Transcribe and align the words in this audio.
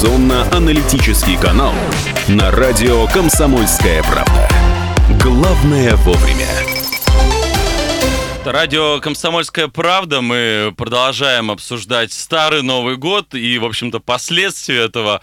информационно-аналитический 0.00 1.36
канал 1.36 1.74
на 2.26 2.50
радио 2.50 3.06
«Комсомольская 3.08 4.02
правда». 4.02 4.48
Главное 5.22 5.94
вовремя. 5.96 6.48
Радио 8.46 8.98
«Комсомольская 9.00 9.68
правда». 9.68 10.22
Мы 10.22 10.72
продолжаем 10.74 11.50
обсуждать 11.50 12.14
Старый 12.14 12.62
Новый 12.62 12.96
год 12.96 13.34
и, 13.34 13.58
в 13.58 13.66
общем-то, 13.66 14.00
последствия 14.00 14.86
этого 14.86 15.20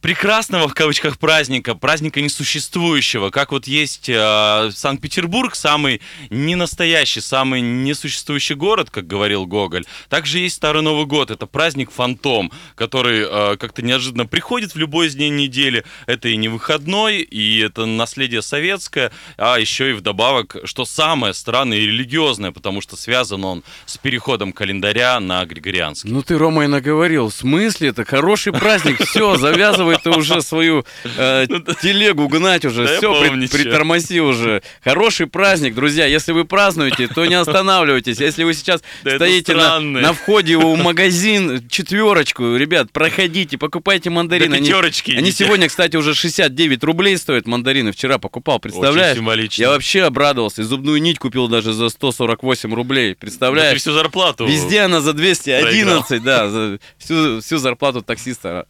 прекрасного 0.00 0.68
в 0.68 0.74
кавычках 0.74 1.18
праздника, 1.18 1.74
праздника 1.74 2.20
несуществующего, 2.20 3.30
как 3.30 3.52
вот 3.52 3.66
есть 3.66 4.08
э, 4.08 4.70
Санкт-Петербург, 4.74 5.54
самый 5.54 6.00
ненастоящий, 6.30 7.20
самый 7.20 7.60
несуществующий 7.60 8.54
город, 8.54 8.90
как 8.90 9.06
говорил 9.06 9.46
Гоголь. 9.46 9.84
Также 10.08 10.38
есть 10.38 10.56
Старый 10.56 10.82
Новый 10.82 11.06
год, 11.06 11.30
это 11.30 11.46
праздник 11.46 11.90
фантом, 11.90 12.50
который 12.74 13.24
э, 13.26 13.56
как-то 13.56 13.82
неожиданно 13.82 14.26
приходит 14.26 14.74
в 14.74 14.78
любой 14.78 15.08
из 15.08 15.14
дней 15.14 15.30
недели. 15.30 15.84
Это 16.06 16.28
и 16.28 16.36
не 16.36 16.48
выходной, 16.48 17.18
и 17.18 17.58
это 17.58 17.86
наследие 17.86 18.42
советское, 18.42 19.12
а 19.36 19.58
еще 19.58 19.90
и 19.90 19.92
вдобавок, 19.92 20.56
что 20.64 20.84
самое 20.84 21.34
странное 21.34 21.78
и 21.78 21.86
религиозное, 21.86 22.52
потому 22.52 22.80
что 22.80 22.96
связан 22.96 23.44
он 23.44 23.64
с 23.86 23.98
переходом 23.98 24.52
календаря 24.52 25.20
на 25.20 25.44
григорианский. 25.44 26.10
Ну 26.10 26.22
ты, 26.22 26.38
Рома, 26.38 26.64
и 26.64 26.66
наговорил. 26.66 27.28
В 27.28 27.34
смысле? 27.34 27.88
Это 27.88 28.04
хороший 28.04 28.52
праздник. 28.52 29.04
Все, 29.04 29.36
завязывай 29.36 29.89
ты 29.96 30.10
уже 30.10 30.42
свою 30.42 30.84
э, 31.04 31.46
телегу 31.82 32.28
гнать 32.28 32.64
уже. 32.64 32.86
Да 32.86 32.96
Все, 32.98 33.00
чё. 33.28 33.48
притормози 33.48 34.20
уже. 34.20 34.62
Хороший 34.84 35.26
праздник, 35.26 35.74
друзья. 35.74 36.06
Если 36.06 36.32
вы 36.32 36.44
празднуете, 36.44 37.08
то 37.08 37.24
не 37.26 37.34
останавливайтесь. 37.34 38.18
Если 38.20 38.44
вы 38.44 38.54
сейчас 38.54 38.82
Да 39.02 39.10
это 39.12 39.24
стоите 39.24 39.54
на, 39.54 39.80
на 39.80 40.12
входе 40.12 40.56
в 40.56 40.76
магазин, 40.76 41.68
четверочку, 41.68 42.56
ребят, 42.56 42.92
проходите, 42.92 43.58
покупайте 43.58 44.10
мандарины. 44.10 44.54
Они- 44.56 44.66
пятерочки 44.66 45.12
Они 45.12 45.30
идите. 45.30 45.44
сегодня, 45.44 45.68
кстати, 45.68 45.96
уже 45.96 46.14
69 46.14 46.84
рублей 46.84 47.16
стоят 47.16 47.46
мандарины. 47.46 47.92
Вчера 47.92 48.18
покупал, 48.18 48.58
представляешь? 48.58 49.16
символично. 49.16 49.62
Я 49.62 49.70
вообще 49.70 50.02
обрадовался. 50.02 50.62
И 50.62 50.64
зубную 50.64 51.00
нить 51.00 51.18
купил 51.18 51.48
даже 51.48 51.72
за 51.72 51.88
148 51.88 52.74
рублей. 52.74 53.10
Да 53.14 53.16
Представляешь? 53.20 53.80
всю 53.80 53.92
зарплату. 53.92 54.46
Везде 54.46 54.80
она 54.80 55.00
за 55.00 55.12
211, 55.12 56.22
да, 56.22 56.48
за 56.48 56.78
всю, 56.98 57.40
всю 57.40 57.58
зарплату 57.58 58.02
таксиста. 58.02 58.66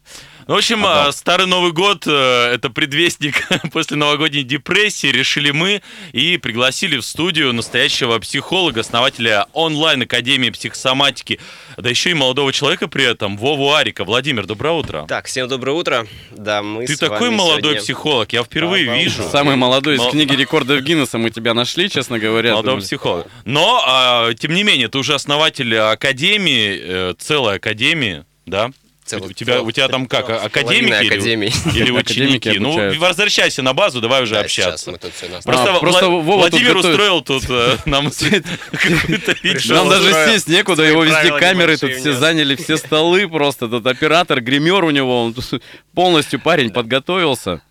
Ну, 0.50 0.56
в 0.56 0.58
общем, 0.58 0.84
Отдал. 0.84 1.06
а, 1.10 1.12
Старый 1.12 1.46
Новый 1.46 1.70
год 1.70 2.08
э, 2.08 2.10
это 2.52 2.70
предвестник 2.70 3.46
после 3.72 3.96
новогодней 3.96 4.42
депрессии, 4.42 5.06
решили 5.06 5.52
мы 5.52 5.80
и 6.10 6.38
пригласили 6.38 6.96
в 6.96 7.02
студию 7.04 7.52
настоящего 7.52 8.18
психолога, 8.18 8.80
основателя 8.80 9.46
онлайн-академии 9.52 10.50
психосоматики, 10.50 11.38
да 11.76 11.88
еще 11.88 12.10
и 12.10 12.14
молодого 12.14 12.52
человека 12.52 12.88
при 12.88 13.04
этом, 13.04 13.36
Вову 13.36 13.72
Арика. 13.72 14.02
Владимир, 14.04 14.44
доброе 14.44 14.72
утро. 14.74 15.04
Так, 15.06 15.26
всем 15.26 15.46
доброе 15.46 15.70
утро. 15.76 16.08
Да, 16.32 16.64
мы 16.64 16.84
Ты 16.84 16.96
с 16.96 16.98
такой 16.98 17.28
вами 17.28 17.36
молодой 17.36 17.60
сегодня- 17.62 17.80
психолог, 17.82 18.32
я 18.32 18.42
впервые 18.42 18.86
Да, 18.86 18.96
вижу. 18.96 19.22
Самый 19.30 19.54
молодой 19.54 19.94
из 19.94 19.98
Мол- 20.00 20.10
книги 20.10 20.34
рекордов 20.34 20.80
Гиннесса 20.82 21.16
мы 21.18 21.30
тебя 21.30 21.54
нашли, 21.54 21.88
честно 21.88 22.18
говоря. 22.18 22.54
Молодого 22.54 22.72
Думали. 22.72 22.86
психолога. 22.86 23.30
Но, 23.44 23.84
а, 23.86 24.34
тем 24.34 24.52
не 24.52 24.64
менее, 24.64 24.88
ты 24.88 24.98
уже 24.98 25.14
основатель 25.14 25.76
академии, 25.78 26.76
э, 26.82 27.14
целой 27.20 27.54
академии, 27.58 28.24
да? 28.46 28.72
Целый- 29.19 29.30
у, 29.30 29.33
тебя, 29.33 29.62
у 29.62 29.70
тебя 29.70 29.89
там 29.89 30.06
как, 30.06 30.28
академики? 30.30 31.03
Или- 31.03 31.06
академии. 31.14 31.53
Или 31.77 31.91
ученики? 31.91 32.58
Ну, 32.58 32.98
возвращайся 32.98 33.62
на 33.62 33.72
базу, 33.72 34.00
давай 34.00 34.22
уже 34.22 34.34
Да, 34.34 34.41
общаться. 34.41 34.78
сейчас 34.78 34.86
мы 34.86 34.98
тут 34.98 35.12
все 35.14 35.28
нас- 35.28 35.44
Просто, 35.44 35.75
А, 35.75 35.78
просто 35.80 36.06
Вла- 36.06 36.22
Вова 36.22 36.50
тут 36.50 36.52
Владимир 36.61 36.75
готовит. 36.75 36.94
устроил 36.94 37.20
тут 37.22 37.44
э, 37.48 37.77
нам 37.86 38.11
какую-то. 38.72 39.72
Нам 39.75 39.89
даже 39.89 40.12
сесть 40.33 40.48
некуда, 40.48 40.83
его 40.83 41.05
везде 41.05 41.36
камеры, 41.39 41.77
тут 41.77 41.92
все 41.92 42.12
заняли 42.12 42.56
все 42.56 42.77
столы 42.77 43.28
просто. 43.28 43.69
Тут 43.69 43.86
оператор, 43.86 44.41
гример 44.41 44.84
у 44.84 44.91
него, 44.91 45.24
он 45.24 45.34
тут 45.34 45.62
полностью 45.95 46.41
парень 46.41 46.70
подготовился. 46.70 47.62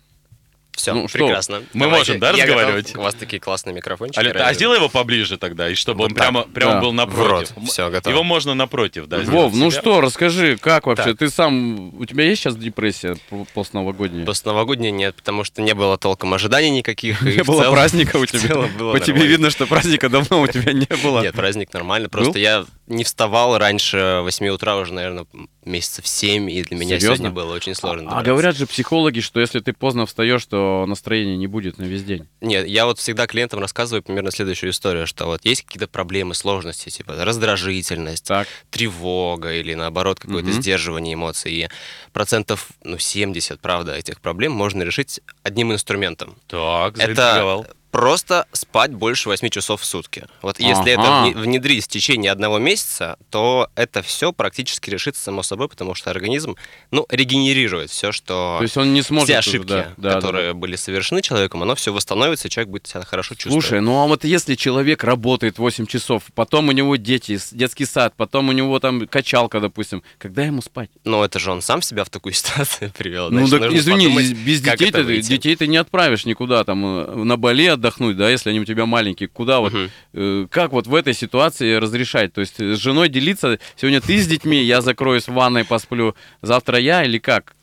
Все, 0.80 0.94
Ну, 0.94 1.08
что, 1.08 1.18
прекрасно. 1.18 1.62
мы 1.74 1.80
Давайте. 1.86 2.12
можем, 2.12 2.20
да, 2.20 2.26
Я 2.30 2.32
готов. 2.32 2.48
разговаривать? 2.56 2.96
У 2.96 3.00
вас 3.02 3.14
такие 3.14 3.38
классные 3.40 3.74
микрофончики. 3.74 4.24
А, 4.26 4.48
а 4.48 4.54
сделай 4.54 4.76
его 4.78 4.88
поближе 4.88 5.36
тогда, 5.36 5.68
и 5.68 5.74
чтобы 5.74 6.04
он 6.04 6.10
так. 6.10 6.18
прямо, 6.18 6.42
прямо 6.42 6.72
Да. 6.74 6.80
был 6.80 6.92
напротив. 6.92 7.50
В 7.52 7.58
рот. 7.58 7.68
Всё, 7.68 7.90
готово. 7.90 8.12
Его 8.14 8.22
можно 8.24 8.54
напротив, 8.54 9.06
да. 9.06 9.18
Вов, 9.18 9.54
ну 9.54 9.70
себя. 9.70 9.80
что, 9.80 10.00
расскажи, 10.00 10.56
как 10.56 10.86
вообще? 10.86 11.04
Так. 11.10 11.18
Ты 11.18 11.28
сам, 11.30 11.94
у 11.98 12.04
тебя 12.06 12.24
есть 12.24 12.40
сейчас 12.42 12.56
депрессия 12.56 13.16
по- 13.28 13.44
постновогодняя? 13.54 14.24
Постновогодней 14.24 14.90
нет, 14.90 15.14
потому 15.16 15.44
что 15.44 15.60
не 15.62 15.74
было 15.74 15.98
толком 15.98 16.32
ожиданий 16.34 16.70
никаких. 16.70 17.20
Не 17.22 17.42
было 17.44 17.62
целом- 17.62 17.74
праздника 17.74 18.16
у 18.16 18.24
тебя? 18.26 18.56
По 18.92 19.00
тебе 19.00 19.26
видно, 19.26 19.50
что 19.50 19.66
праздника 19.66 20.08
давно 20.08 20.40
у 20.40 20.46
тебя 20.46 20.72
не 20.72 20.86
было. 21.02 21.20
Нет, 21.20 21.34
праздник 21.34 21.72
нормально. 21.72 22.08
Просто 22.08 22.38
я 22.38 22.64
не 22.90 23.04
вставал 23.04 23.56
раньше 23.56 24.20
8 24.22 24.48
утра 24.48 24.76
уже, 24.76 24.92
наверное, 24.92 25.26
месяцев 25.64 26.06
7, 26.06 26.50
и 26.50 26.62
для 26.64 26.76
меня 26.76 26.98
Серьезно? 26.98 27.16
сегодня 27.16 27.30
было 27.30 27.54
очень 27.54 27.74
сложно. 27.74 28.02
А 28.02 28.04
добраться. 28.10 28.30
говорят 28.30 28.56
же 28.56 28.66
психологи, 28.66 29.20
что 29.20 29.38
если 29.40 29.60
ты 29.60 29.72
поздно 29.72 30.06
встаешь, 30.06 30.44
то 30.46 30.84
настроения 30.86 31.36
не 31.36 31.46
будет 31.46 31.78
на 31.78 31.84
весь 31.84 32.02
день. 32.02 32.26
Нет, 32.40 32.66
я 32.66 32.86
вот 32.86 32.98
всегда 32.98 33.26
клиентам 33.26 33.60
рассказываю 33.60 34.02
примерно 34.02 34.30
следующую 34.32 34.70
историю, 34.70 35.06
что 35.06 35.26
вот 35.26 35.44
есть 35.44 35.62
какие-то 35.62 35.86
проблемы, 35.86 36.34
сложности, 36.34 36.88
типа 36.88 37.14
раздражительность, 37.24 38.24
Так. 38.26 38.48
тревога 38.70 39.52
или 39.54 39.74
наоборот 39.74 40.18
какое-то 40.18 40.48
Мгм. 40.50 40.60
сдерживание 40.60 41.14
эмоций. 41.14 41.52
И 41.52 41.68
процентов 42.12 42.68
ну, 42.82 42.98
70, 42.98 43.60
правда, 43.60 43.94
этих 43.94 44.20
проблем 44.20 44.52
можно 44.52 44.82
решить 44.82 45.20
одним 45.42 45.72
инструментом. 45.72 46.34
Так, 46.48 46.98
Это. 46.98 47.66
Просто 47.90 48.46
спать 48.52 48.92
больше 48.92 49.28
8 49.28 49.48
часов 49.48 49.80
в 49.80 49.84
сутки. 49.84 50.24
Вот 50.42 50.60
если 50.60 50.92
это 50.92 51.22
Ага. 51.22 51.38
внедрить 51.38 51.84
в 51.84 51.88
течение 51.88 52.30
одного 52.30 52.58
месяца, 52.58 53.18
то 53.30 53.68
это 53.74 54.02
все 54.02 54.32
практически 54.32 54.90
решится 54.90 55.22
само 55.22 55.42
собой, 55.42 55.68
потому 55.68 55.94
что 55.94 56.10
организм, 56.10 56.56
ну, 56.90 57.06
регенерирует 57.08 57.90
все, 57.90 58.12
что... 58.12 58.56
То 58.58 58.62
есть 58.62 58.76
он 58.76 58.92
не 58.94 59.02
сможет... 59.02 59.28
все 59.28 59.38
уже, 59.38 59.48
ошибки, 59.50 59.68
да, 59.68 59.92
да, 59.96 60.10
да, 60.10 60.14
которые 60.14 60.54
были 60.54 60.76
совершены 60.76 61.22
человеком, 61.22 61.62
оно 61.62 61.74
все 61.74 61.92
восстановится, 61.92 62.48
и 62.48 62.50
человек 62.50 62.70
будет 62.70 62.86
себя 62.86 63.02
хорошо 63.02 63.34
чувствовать. 63.34 63.64
Слушай, 63.64 63.80
ну 63.80 64.02
а 64.02 64.06
вот 64.06 64.24
если 64.24 64.54
человек 64.54 65.04
работает 65.04 65.58
8 65.58 65.86
часов, 65.86 66.24
потом 66.34 66.68
у 66.68 66.72
него 66.72 66.96
дети, 66.96 67.38
детский 67.52 67.86
сад, 67.86 68.14
потом 68.16 68.48
у 68.48 68.52
него 68.52 68.78
там 68.78 69.06
качалка, 69.06 69.60
допустим, 69.60 70.02
когда 70.18 70.44
ему 70.44 70.62
спать? 70.62 70.90
Но 71.04 71.24
это 71.24 71.38
же 71.38 71.50
он 71.50 71.62
сам 71.62 71.82
себя 71.82 72.04
в 72.04 72.10
такую 72.10 72.32
ситуацию 72.34 72.92
привел. 72.96 73.30
ну 73.30 73.46
Значит, 73.46 73.68
так 73.68 73.78
извини, 73.78 74.04
подумать, 74.06 74.32
без 74.32 74.60
детей 74.60 74.92
ты, 74.92 75.20
детей 75.22 75.56
ты 75.56 75.66
не 75.66 75.76
отправишь 75.76 76.24
никуда, 76.24 76.64
там 76.64 76.84
э, 76.84 77.14
на 77.24 77.36
Бали 77.36 77.79
отдохнуть, 77.80 78.16
да, 78.16 78.30
если 78.30 78.50
они 78.50 78.60
у 78.60 78.64
тебя 78.64 78.86
маленькие, 78.86 79.28
куда 79.28 79.60
вот, 79.60 79.72
Мгм. 79.72 79.90
э, 80.12 80.46
как 80.50 80.72
вот 80.72 80.86
в 80.86 80.94
этой 80.94 81.14
ситуации 81.14 81.74
разрешать? 81.74 82.32
То 82.32 82.40
есть 82.42 82.60
с 82.60 82.76
женой 82.76 83.08
делиться, 83.08 83.58
сегодня 83.76 84.00
ты 84.00 84.18
с 84.18 84.26
детьми, 84.26 84.62
я 84.62 84.80
закроюсь 84.82 85.26
в 85.26 85.32
ванной, 85.32 85.64
посплю, 85.64 86.14
завтра 86.42 86.78
я 86.78 87.04
или 87.04 87.18
как? 87.18 87.54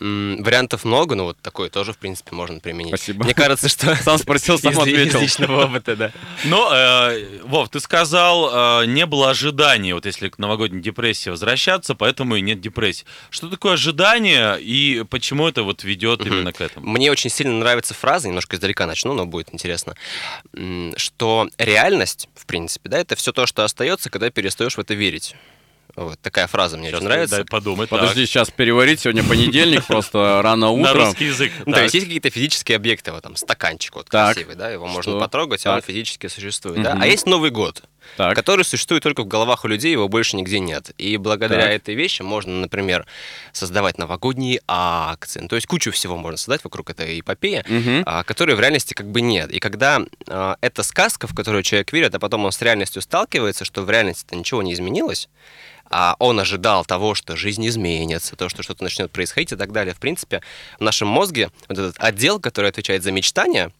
Вариантов 0.00 0.84
много, 0.84 1.14
но 1.14 1.24
вот 1.24 1.38
такой 1.40 1.70
тоже, 1.70 1.92
в 1.92 1.98
принципе, 1.98 2.34
можно 2.34 2.58
применить. 2.60 2.88
Спасибо. 2.88 3.24
Мне 3.24 3.34
кажется, 3.34 3.68
что... 3.68 3.94
Сам 4.02 4.18
спросил, 4.18 4.58
сам 4.58 4.72
ли- 4.72 4.92
из 4.92 4.98
ответил. 4.98 5.20
личного 5.20 5.64
опыта, 5.66 5.94
да. 5.96 6.12
Но, 6.44 6.68
э, 6.74 7.40
Вов, 7.44 7.68
ты 7.68 7.78
сказал, 7.80 8.82
э, 8.82 8.86
не 8.86 9.06
было 9.06 9.30
ожиданий, 9.30 9.92
вот 9.92 10.04
если 10.06 10.28
к 10.28 10.38
новогодней 10.38 10.80
депрессии 10.82 11.30
возвращаться, 11.30 11.94
поэтому 11.94 12.36
и 12.36 12.40
нет 12.40 12.60
депрессии. 12.60 13.06
Что 13.30 13.48
такое 13.48 13.74
ожидание 13.74 14.60
и 14.60 15.04
почему 15.08 15.46
это 15.46 15.62
вот 15.62 15.84
ведет 15.84 16.26
именно 16.26 16.52
к 16.52 16.60
этому? 16.60 16.86
Мне 16.88 17.10
очень 17.10 17.30
сильно 17.30 17.54
нравится 17.58 17.94
фраза, 17.94 18.26
немножко 18.28 18.56
издалека 18.56 18.86
начну, 18.86 19.14
но 19.14 19.26
будет 19.26 19.54
интересно, 19.54 19.94
что 20.96 21.48
реальность, 21.58 22.28
в 22.34 22.46
принципе, 22.46 22.88
да, 22.88 22.98
это 22.98 23.16
все 23.16 23.32
то, 23.32 23.46
что 23.46 23.64
остается, 23.64 24.10
когда 24.10 24.30
перестаешь 24.30 24.74
в 24.76 24.78
это 24.80 24.94
верить. 24.94 25.34
Вот 25.96 26.18
такая 26.20 26.46
фраза 26.48 26.76
мне 26.76 26.88
Сейчас 26.88 26.98
очень 27.00 27.08
нравится. 27.08 27.36
дай 27.36 27.44
подумать. 27.44 27.88
Подожди, 27.88 28.26
сейчас 28.26 28.50
переварить, 28.50 29.00
сегодня 29.00 29.22
понедельник, 29.22 29.84
просто 29.86 30.40
рано 30.42 30.66
так. 30.66 30.76
На 30.76 30.88
утром. 30.90 31.06
русский 31.06 31.26
язык. 31.26 31.52
Ну, 31.60 31.64
Так. 31.66 31.74
то 31.74 31.82
есть 31.82 31.94
есть 31.94 32.06
какие-то 32.06 32.30
физические 32.30 32.76
объекты, 32.76 33.12
вот 33.12 33.22
там 33.22 33.36
стаканчик 33.36 33.94
вот 33.94 34.08
Так. 34.08 34.34
красивый, 34.34 34.56
да, 34.56 34.70
его 34.70 34.86
можно 34.86 35.18
потрогать, 35.20 35.64
а 35.66 35.70
он 35.70 35.76
Так. 35.76 35.84
физически 35.86 36.26
существует, 36.26 36.82
да. 36.82 36.98
А 37.00 37.06
есть 37.06 37.26
Новый 37.26 37.50
год, 37.50 37.82
Так. 38.16 38.34
который 38.34 38.64
существует 38.64 39.02
только 39.04 39.22
в 39.22 39.26
головах 39.28 39.64
у 39.64 39.68
людей, 39.68 39.92
его 39.92 40.08
больше 40.08 40.36
нигде 40.36 40.58
нет. 40.58 40.90
И 40.98 41.16
благодаря 41.16 41.62
Так. 41.62 41.70
этой 41.72 41.94
вещи 41.94 42.22
можно, 42.22 42.52
например, 42.54 43.06
создавать 43.52 43.96
новогодние 43.98 44.60
акции, 44.66 45.40
ну, 45.40 45.48
то 45.48 45.54
есть 45.56 45.66
кучу 45.68 45.92
всего 45.92 46.16
можно 46.16 46.36
создать 46.38 46.64
вокруг 46.64 46.90
этой 46.90 47.20
эпопеи, 47.20 47.64
а, 48.04 48.24
которой 48.24 48.56
в 48.56 48.60
реальности 48.60 48.94
как 48.94 49.06
бы 49.10 49.20
нет. 49.20 49.50
И 49.52 49.60
когда 49.60 50.00
а, 50.26 50.56
эта 50.60 50.82
сказка, 50.82 51.26
в 51.28 51.34
которую 51.34 51.62
человек 51.62 51.92
верит, 51.92 52.14
а 52.14 52.18
потом 52.18 52.44
он 52.44 52.52
с 52.52 52.60
реальностью 52.62 53.00
сталкивается, 53.00 53.64
что 53.64 53.82
в 53.82 53.90
реальности-то 53.90 54.34
ничего 54.34 54.62
не 54.62 54.72
изменилось, 54.72 55.28
а 55.96 56.16
он 56.18 56.40
ожидал 56.40 56.84
того, 56.84 57.14
что 57.14 57.36
жизнь 57.36 57.64
изменится, 57.68 58.34
то, 58.34 58.48
что 58.48 58.64
что-то 58.64 58.82
начнет 58.82 59.12
происходить 59.12 59.52
и 59.52 59.56
так 59.56 59.70
далее. 59.70 59.94
В 59.94 60.00
принципе, 60.00 60.42
в 60.80 60.82
нашем 60.82 61.06
мозге 61.06 61.50
вот 61.68 61.78
этот 61.78 61.94
отдел, 61.98 62.40
который 62.40 62.70
отвечает 62.70 63.04
за 63.04 63.12
мечтания, 63.12 63.70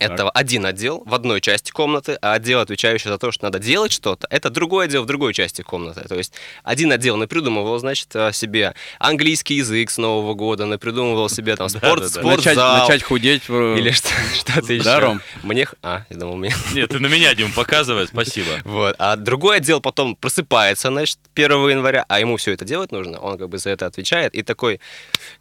Это 0.00 0.28
один 0.30 0.64
отдел 0.66 1.02
в 1.04 1.14
одной 1.14 1.40
части 1.40 1.70
комнаты, 1.70 2.18
а 2.22 2.34
отдел, 2.34 2.60
отвечающий 2.60 3.08
за 3.10 3.18
то, 3.18 3.32
что 3.32 3.44
надо 3.44 3.58
делать 3.58 3.92
что-то, 3.92 4.26
это 4.30 4.50
другой 4.50 4.86
отдел 4.86 5.02
в 5.02 5.06
другой 5.06 5.34
части 5.34 5.62
комнаты. 5.62 6.02
То 6.08 6.14
есть 6.16 6.32
один 6.62 6.92
отдел 6.92 7.16
напридумывал, 7.16 7.78
значит, 7.78 8.14
о 8.14 8.32
себе 8.32 8.74
английский 8.98 9.54
язык 9.56 9.90
с 9.90 9.98
Нового 9.98 10.34
года, 10.34 10.66
напридумывал 10.66 11.28
себе 11.28 11.56
там 11.56 11.68
спорт, 11.68 12.02
Да-да-да. 12.02 12.20
спортзал. 12.20 12.72
Начать, 12.72 12.88
начать 12.88 13.02
худеть. 13.02 13.48
в- 13.48 13.76
Или 13.76 13.90
что- 13.90 14.08
что-то 14.34 14.72
еще. 14.72 14.84
Да, 14.84 15.00
Ром? 15.00 15.20
Мне... 15.42 15.66
А, 15.82 16.04
я 16.10 16.16
думал, 16.16 16.36
мне... 16.36 16.54
Нет, 16.72 16.90
ты 16.90 16.98
на 17.00 17.06
меня, 17.06 17.34
Дим, 17.34 17.52
показывай, 17.52 18.06
спасибо. 18.06 18.48
Вот. 18.64 18.94
А 18.98 19.16
другой 19.16 19.58
отдел 19.58 19.80
потом 19.80 20.16
просыпается, 20.16 20.88
значит, 20.88 21.18
1 21.34 21.50
января, 21.70 22.04
а 22.08 22.20
ему 22.20 22.36
все 22.36 22.52
это 22.52 22.64
делать 22.64 22.92
нужно, 22.92 23.18
он 23.18 23.38
как 23.38 23.48
бы 23.48 23.58
за 23.58 23.70
это 23.70 23.86
отвечает, 23.86 24.34
и 24.34 24.42
такой 24.42 24.80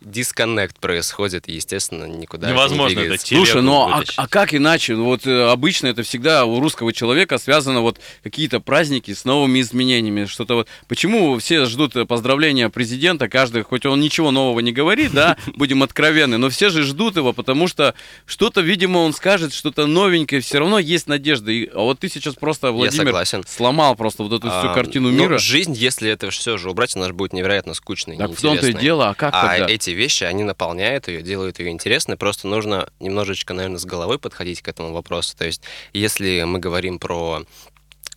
дисконнект 0.02 0.80
происходит, 0.80 1.48
и, 1.48 1.54
естественно, 1.54 2.06
никуда 2.06 2.50
Невозможно 2.50 3.00
не 3.00 3.06
это 3.08 3.18
Слушай, 3.26 3.62
ну 3.62 3.90
а, 3.92 4.04
а 4.16 4.28
как 4.28 4.47
иначе? 4.54 4.96
Ну, 4.96 5.06
Вот 5.06 5.26
э, 5.28 5.50
обычно 5.50 5.88
это 5.88 6.04
всегда 6.04 6.46
у 6.46 6.60
русского 6.60 6.94
человека 6.94 7.38
связано 7.38 7.82
вот 7.82 8.00
какие-то 8.24 8.60
праздники 8.60 9.14
с 9.14 9.26
новыми 9.26 9.62
изменениями, 9.62 10.26
что-то 10.26 10.56
вот. 10.56 10.68
Почему 10.88 11.38
все 11.40 11.66
ждут 11.66 11.96
э, 11.96 12.06
поздравления 12.06 12.70
президента, 12.70 13.28
каждый, 13.30 13.64
хоть 13.64 13.86
он 13.86 14.00
ничего 14.00 14.32
нового 14.32 14.60
не 14.60 14.72
говорит, 14.72 15.12
да, 15.14 15.38
будем 15.56 15.84
откровенны, 15.84 16.38
но 16.38 16.50
все 16.50 16.70
же 16.70 16.84
ждут 16.84 17.16
его, 17.18 17.34
потому 17.34 17.68
что 17.68 17.94
что-то, 18.26 18.62
видимо, 18.62 19.00
он 19.00 19.14
скажет, 19.14 19.54
что-то 19.54 19.86
новенькое, 19.88 20.42
все 20.42 20.60
равно 20.60 20.80
есть 20.80 21.08
надежда. 21.08 21.52
И- 21.52 21.68
а 21.74 21.80
вот 21.82 22.00
ты 22.00 22.10
сейчас 22.10 22.36
просто, 22.36 22.72
Владимир, 22.72 23.16
сломал 23.48 23.96
просто 23.96 24.24
вот 24.24 24.34
эту 24.34 24.48
всю 24.50 24.70
А, 24.70 24.74
картину 24.74 25.12
ну, 25.12 25.20
мира. 25.20 25.38
жизнь, 25.38 25.74
если 25.74 26.10
это 26.10 26.30
все 26.32 26.58
же 26.58 26.70
убрать, 26.72 26.96
она 26.96 27.08
же 27.08 27.14
будет 27.14 27.34
невероятно 27.34 27.74
скучной, 27.74 28.18
Так 28.18 28.32
в 28.32 28.42
том-то 28.42 28.68
и 28.68 28.74
дело, 28.74 29.10
а 29.10 29.14
как 29.14 29.34
А 29.34 29.48
тогда? 29.58 29.74
эти 29.74 29.92
вещи, 29.92 30.24
они 30.24 30.44
наполняют 30.44 31.08
ее, 31.08 31.22
делают 31.22 31.60
ее 31.60 31.70
интересной. 31.70 32.18
Просто 32.18 32.48
нужно 32.48 32.90
немножечко, 33.00 33.54
наверное, 33.54 33.80
с 33.80 33.86
головой 33.86 34.20
подходить 34.20 34.37
к 34.62 34.68
этому 34.68 34.94
вопросу. 34.94 35.36
То 35.38 35.46
есть, 35.46 35.62
если 35.94 36.44
мы 36.44 36.60
говорим 36.60 37.00
про 37.00 37.44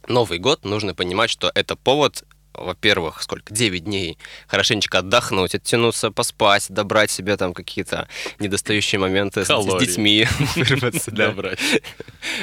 Новый 0.09 0.39
год, 0.39 0.65
нужно 0.65 0.95
понимать, 0.95 1.31
что 1.31 1.51
это 1.55 1.77
повод 1.77 2.25
во-первых, 2.53 3.23
сколько? 3.23 3.55
9 3.55 3.85
дней 3.85 4.19
хорошенечко 4.49 4.99
отдохнуть, 4.99 5.55
оттянуться, 5.55 6.11
поспать, 6.11 6.67
добрать 6.69 7.11
себе 7.11 7.37
там 7.37 7.55
какие-то 7.55 8.09
недостающие 8.39 8.99
моменты 8.99 9.45
с- 9.45 9.49
с, 9.49 9.79
детьми. 9.79 10.27
вырваться, 10.57 11.11
да. 11.11 11.29
Добрать. 11.29 11.59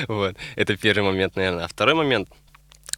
Вот. 0.08 0.36
Это 0.56 0.78
первый 0.78 1.04
момент, 1.04 1.36
наверное. 1.36 1.66
А 1.66 1.68
второй 1.68 1.94
момент, 1.94 2.30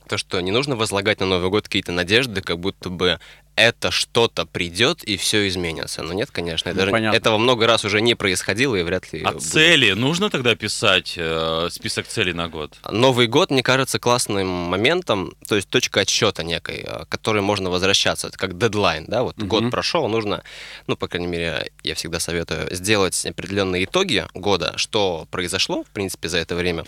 то, 0.07 0.17
что 0.17 0.39
не 0.39 0.51
нужно 0.51 0.75
возлагать 0.75 1.19
на 1.19 1.25
Новый 1.25 1.49
год 1.49 1.65
какие-то 1.65 1.91
надежды, 1.91 2.41
как 2.41 2.59
будто 2.59 2.89
бы 2.89 3.19
это 3.59 3.91
что-то 3.91 4.45
придет 4.45 5.03
и 5.03 5.17
все 5.17 5.47
изменится. 5.47 6.01
Но 6.03 6.13
нет, 6.13 6.31
конечно, 6.31 6.69
это 6.69 6.79
Ну, 6.79 6.85
же- 6.85 6.91
понятно. 6.91 7.17
этого 7.17 7.37
много 7.37 7.67
раз 7.67 7.83
уже 7.85 8.01
не 8.01 8.15
происходило 8.15 8.75
и 8.75 8.83
вряд 8.83 9.11
ли 9.13 9.21
А 9.23 9.31
будет. 9.33 9.43
цели? 9.43 9.91
Нужно 9.91 10.29
тогда 10.29 10.55
писать 10.55 11.13
э, 11.17 11.67
список 11.71 12.07
целей 12.07 12.33
на 12.33 12.47
год? 12.47 12.77
Новый 12.89 13.27
год, 13.27 13.51
мне 13.51 13.61
кажется, 13.63 13.99
классным 13.99 14.47
моментом, 14.47 15.33
то 15.47 15.55
есть 15.55 15.67
точка 15.69 16.01
отсчета 16.01 16.43
некой, 16.43 16.85
э, 16.87 17.05
к 17.05 17.09
которой 17.09 17.41
можно 17.41 17.69
возвращаться. 17.69 18.27
Это 18.27 18.37
как 18.37 18.57
дедлайн, 18.57 19.05
да, 19.07 19.23
вот 19.23 19.37
Мгм. 19.37 19.47
год 19.47 19.71
прошел, 19.71 20.07
нужно, 20.07 20.43
ну, 20.87 20.95
по 20.95 21.07
крайней 21.07 21.27
мере, 21.27 21.71
я 21.83 21.95
всегда 21.95 22.19
советую 22.19 22.73
сделать 22.73 23.25
определенные 23.25 23.83
итоги 23.83 24.25
года, 24.33 24.73
что 24.77 25.27
произошло, 25.31 25.83
в 25.83 25.87
принципе, 25.87 26.29
за 26.29 26.37
это 26.37 26.55
время, 26.55 26.85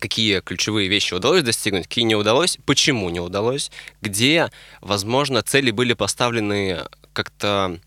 какие 0.00 0.40
ключевые 0.40 0.88
вещи 0.88 1.14
удалось 1.14 1.44
достигнуть, 1.44 1.86
какие 1.86 2.04
не 2.04 2.16
удалось, 2.16 2.58
почему 2.66 3.08
не 3.10 3.20
удалось, 3.20 3.70
где, 4.00 4.50
возможно, 4.80 5.42
цели 5.42 5.70
были 5.70 5.92
поставлены 5.92 6.80
как-то 7.12 7.78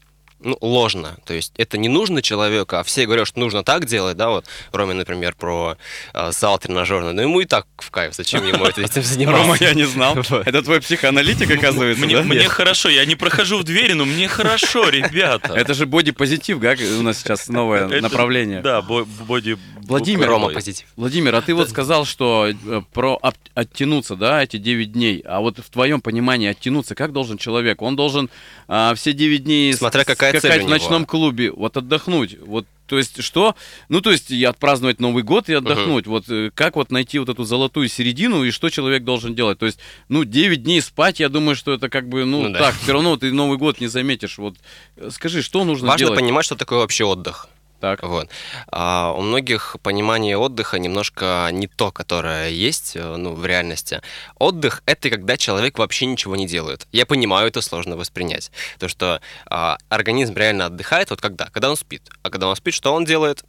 ну, 0.43 0.57
ложно. 0.61 1.17
То 1.25 1.33
есть 1.33 1.53
это 1.57 1.77
не 1.77 1.89
нужно 1.89 2.21
человеку, 2.21 2.75
а 2.75 2.83
все 2.83 3.05
говорят, 3.05 3.27
что 3.27 3.39
нужно 3.39 3.63
так 3.63 3.85
делать, 3.85 4.17
да, 4.17 4.29
вот 4.29 4.45
Роме, 4.71 4.93
например, 4.93 5.35
про 5.35 5.77
э, 6.13 6.31
зал 6.31 6.59
тренажерный, 6.59 7.13
но 7.13 7.21
ему 7.21 7.39
и 7.41 7.45
так 7.45 7.65
в 7.77 7.89
кайф, 7.91 8.13
зачем 8.15 8.45
ему 8.45 8.65
это- 8.65 8.81
этим 8.81 9.03
заниматься? 9.03 9.41
Рома, 9.43 9.57
я 9.59 9.73
не 9.73 9.83
знал. 9.85 10.17
Это 10.45 10.61
твой 10.61 10.81
психоаналитик, 10.81 11.49
оказывается, 11.51 12.03
Мне, 12.05 12.17
да? 12.17 12.23
мне 12.23 12.47
хорошо, 12.47 12.89
я 12.89 13.05
не 13.05 13.15
прохожу 13.15 13.57
в 13.59 13.63
двери, 13.63 13.93
но 13.93 14.05
мне 14.05 14.27
хорошо, 14.27 14.89
ребята. 14.89 15.53
Это 15.53 15.73
же 15.73 15.85
боди-позитив, 15.85 16.59
да? 16.59 16.75
У 16.99 17.01
нас 17.01 17.19
сейчас 17.19 17.47
новое 17.49 17.87
Это- 17.87 18.01
направление. 18.01 18.61
Да, 18.61 18.81
бо- 18.81 19.05
боди... 19.05 19.57
Владимир, 19.85 20.27
Рома 20.27 20.49
позитив. 20.49 20.87
Владимир, 20.95 21.35
а 21.35 21.41
ты 21.41 21.53
вот 21.53 21.69
сказал, 21.69 22.05
что 22.05 22.47
э, 22.49 22.81
про 22.93 23.19
оттянуться, 23.53 24.15
да, 24.15 24.43
эти 24.43 24.57
9 24.57 24.91
дней. 24.91 25.21
А 25.25 25.39
вот 25.41 25.59
в 25.59 25.69
твоем 25.69 26.01
понимании 26.01 26.47
оттянуться, 26.49 26.95
как 26.95 27.11
должен 27.11 27.37
человек? 27.37 27.81
Он 27.81 27.95
должен 27.95 28.29
а, 28.67 28.93
все 28.95 29.13
9 29.13 29.43
дней 29.43 29.73
Смотря 29.73 30.03
какая 30.05 30.32
у 30.33 30.65
в 30.65 30.69
ночном 30.69 31.05
клубе, 31.05 31.51
вот 31.51 31.77
отдохнуть. 31.77 32.37
Вот, 32.39 32.65
то 32.87 32.97
есть 32.97 33.23
что? 33.23 33.55
Ну, 33.89 34.01
то 34.01 34.11
есть 34.11 34.31
и 34.31 34.43
отпраздновать 34.43 34.99
Новый 34.99 35.23
год 35.23 35.49
и 35.49 35.53
отдохнуть. 35.53 36.05
Вот 36.07 36.29
э, 36.29 36.51
как 36.53 36.75
вот 36.75 36.91
найти 36.91 37.19
вот 37.19 37.29
эту 37.29 37.43
золотую 37.43 37.87
середину 37.87 38.43
и 38.43 38.51
что 38.51 38.69
человек 38.69 39.03
должен 39.03 39.35
делать? 39.35 39.59
То 39.59 39.65
есть, 39.65 39.79
ну, 40.09 40.23
9 40.25 40.63
дней 40.63 40.81
спать, 40.81 41.19
я 41.19 41.29
думаю, 41.29 41.55
что 41.55 41.73
это 41.73 41.89
как 41.89 42.07
бы, 42.09 42.25
ну, 42.25 42.43
Ну 42.43 42.49
да. 42.53 42.59
так, 42.59 42.75
все 42.75 42.93
равно 42.93 43.15
ты 43.17 43.31
Новый 43.31 43.57
год 43.57 43.79
не 43.79 43.87
заметишь. 43.87 44.37
Вот 44.37 44.55
э, 44.97 45.09
скажи, 45.11 45.41
что 45.41 45.63
нужно 45.63 45.87
Важно 45.87 46.07
делать? 46.07 46.19
понимать, 46.19 46.45
что 46.45 46.55
такое 46.55 46.79
вообще 46.79 47.05
отдых. 47.05 47.47
Так. 47.83 48.01
Вот. 48.01 48.29
А 48.71 49.11
у 49.11 49.21
многих 49.21 49.75
понимание 49.83 50.37
отдыха 50.37 50.79
немножко 50.79 51.49
не 51.51 51.67
то, 51.67 51.91
которое 51.91 52.47
есть 52.47 52.95
э, 52.95 53.17
ну, 53.17 53.33
в 53.33 53.45
реальности. 53.45 54.01
Отдых— 54.39 54.81
это 54.85 55.09
когда 55.09 55.35
человек 55.35 55.77
вообще 55.77 56.05
ничего 56.05 56.37
не 56.37 56.47
делает. 56.47 56.87
Я 56.93 57.05
понимаю, 57.05 57.49
это 57.49 57.59
сложно 57.59 57.97
воспринять. 57.97 58.53
То, 58.79 58.87
что 58.87 59.19
а, 59.47 59.77
организм 59.89 60.33
реально 60.33 60.67
отдыхает 60.67 61.09
вот 61.09 61.19
когда? 61.19 61.49
Когда 61.49 61.69
он 61.69 61.75
спит. 61.75 62.03
А 62.21 62.29
когда 62.29 62.47
он 62.47 62.55
спит, 62.55 62.73
что 62.73 62.93
он 62.93 63.03
делает? 63.03 63.43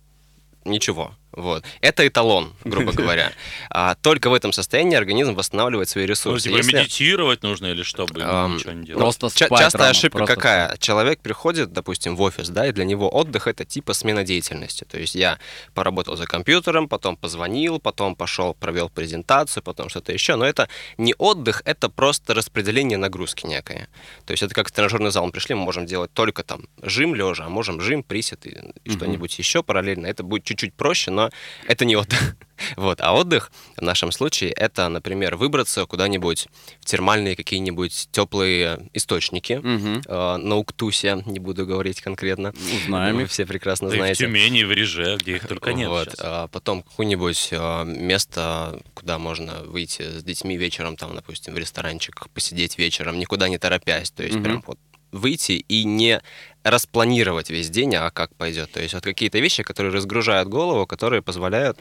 Ничего. 0.65 1.15
Вот. 1.37 1.65
Это 1.81 2.07
эталон, 2.07 2.53
грубо 2.65 2.93
говоря. 3.03 3.33
А 3.71 3.95
только 3.97 4.31
в 4.31 4.35
этом 4.35 4.53
состоянии 4.53 4.97
организм 4.97 5.35
восстанавливает 5.35 5.89
свои 5.89 6.05
Ну, 6.05 6.11
ресурсы. 6.11 6.45
типа 6.49 6.57
Если- 6.59 6.77
медитировать 6.77 7.43
нужно 7.43 7.67
или 7.67 7.83
чтобы 7.83 8.21
Ам, 8.23 8.55
ничего 8.57 8.73
не 8.73 8.85
делать? 8.87 9.01
Просто 9.01 9.31
Ча- 9.35 9.47
спать, 9.47 9.61
частая 9.61 9.83
Рома, 9.83 9.91
ошибка 9.91 10.19
просто 10.19 10.35
какая? 10.37 10.77
Человек 10.79 11.21
приходит, 11.21 11.73
допустим, 11.73 12.17
в 12.17 12.23
офис, 12.23 12.49
да, 12.49 12.67
и 12.69 12.73
для 12.73 12.85
него 12.85 13.09
отдых 13.13 13.47
это 13.47 13.65
типа 13.65 13.95
смена 13.95 14.23
деятельности. 14.25 14.85
То 14.85 14.99
есть 14.99 15.15
я 15.15 15.39
поработал 15.75 16.17
за 16.17 16.27
компьютером, 16.27 16.89
потом 16.89 17.17
позвонил, 17.17 17.79
потом 17.81 18.15
пошел, 18.17 18.55
провел 18.55 18.89
презентацию, 18.89 19.63
потом 19.63 19.89
что-то 19.89 20.13
еще. 20.13 20.37
Но 20.37 20.45
это 20.45 20.69
не 20.99 21.15
отдых, 21.19 21.63
это 21.65 21.89
просто 21.89 22.35
распределение 22.35 22.99
нагрузки 22.99 23.47
некое. 23.47 23.89
То 24.27 24.33
есть 24.33 24.43
это 24.43 24.55
как 24.55 24.69
в 24.69 24.73
тренажерный 24.73 25.11
зал 25.11 25.27
мы 25.27 25.33
пришли, 25.33 25.55
мы 25.55 25.63
можем 25.65 25.87
делать 25.87 26.13
только 26.13 26.43
там 26.45 26.63
жим 26.83 27.15
лежа, 27.15 27.47
а 27.47 27.49
можем 27.49 27.81
жим, 27.81 28.03
присед 28.03 28.47
и, 28.47 28.51
и 28.51 28.91
Мгм. 28.91 28.97
что-нибудь 28.97 29.39
еще 29.39 29.63
параллельно. 29.63 30.07
Это 30.07 30.23
будет 30.23 30.45
чуть-чуть 30.45 30.75
проще, 30.75 31.11
но 31.11 31.24
это 31.67 31.85
не 31.85 31.97
отдых. 31.97 32.37
Вот. 32.77 33.01
А 33.01 33.13
отдых 33.15 33.51
в 33.77 33.83
нашем 33.83 34.13
случае 34.13 34.53
это, 34.53 34.89
например, 34.89 35.35
выбраться 35.35 35.87
куда-нибудь 35.87 36.47
в 36.81 36.85
термальные 36.85 37.35
какие-нибудь 37.35 38.09
теплые 38.13 38.89
источники, 38.95 39.55
Мгм. 39.55 40.03
э, 40.07 40.37
на 40.37 40.57
Уктусе, 40.57 41.21
не 41.27 41.41
буду 41.41 41.67
говорить 41.67 42.01
конкретно. 42.01 42.55
Узнаем 42.77 43.17
Вы 43.17 43.27
все 43.27 43.45
прекрасно 43.45 43.89
Да 43.89 43.97
и 43.97 43.99
в 43.99 44.01
знаете. 44.03 44.25
Тюмени, 44.27 44.61
и 44.61 44.65
в 44.65 44.71
Реже, 44.71 45.17
где 45.21 45.35
их 45.37 45.49
только 45.49 45.73
нет 45.73 45.89
Вот, 45.89 46.15
а 46.21 46.47
потом 46.47 46.85
какое-нибудь 46.85 47.49
а, 47.53 47.83
место, 47.85 48.81
куда 48.95 49.19
можно 49.19 49.65
выйти 49.65 50.03
с 50.03 50.23
детьми 50.23 50.57
вечером, 50.57 50.97
там, 50.97 51.15
допустим, 51.17 51.55
в 51.55 51.59
ресторанчик, 51.59 52.29
посидеть 52.31 52.79
вечером, 52.79 53.19
никуда 53.19 53.49
не 53.49 53.59
торопясь. 53.59 54.13
То 54.13 54.23
есть 54.23 54.37
Мгм. 54.37 54.45
прям 54.45 54.65
вот 54.67 54.79
выйти 55.11 55.53
и 55.53 55.85
не 55.85 56.21
распланировать 56.65 57.51
весь 57.51 57.71
день, 57.71 57.95
а 57.95 58.11
как 58.11 58.35
пойдет. 58.35 58.73
То 58.73 58.83
есть 58.83 58.95
вот 58.95 59.05
какие-то 59.05 59.39
вещи, 59.39 59.63
которые 59.63 59.93
разгружают 59.93 60.49
голову, 60.49 60.87
которые 60.87 61.23
позволяют 61.23 61.79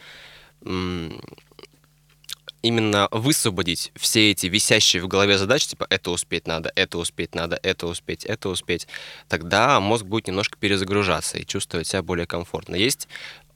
именно 2.61 3.09
высвободить 3.11 3.91
все 3.95 4.31
эти 4.31 4.47
висящие 4.47 5.03
в 5.03 5.07
голове 5.07 5.37
задачи, 5.37 5.67
типа 5.67 5.85
это 5.89 6.11
успеть 6.11 6.47
надо, 6.47 6.71
это 6.75 6.97
успеть 6.97 7.35
надо, 7.35 7.59
это 7.61 7.87
успеть, 7.87 8.23
это 8.23 8.47
успеть, 8.49 8.87
тогда 9.27 9.79
мозг 9.81 10.05
будет 10.05 10.27
немножко 10.27 10.57
перезагружаться 10.57 11.37
и 11.37 11.45
чувствовать 11.45 11.87
себя 11.87 12.01
более 12.01 12.25
комфортно. 12.25 12.75
Есть 12.75 13.09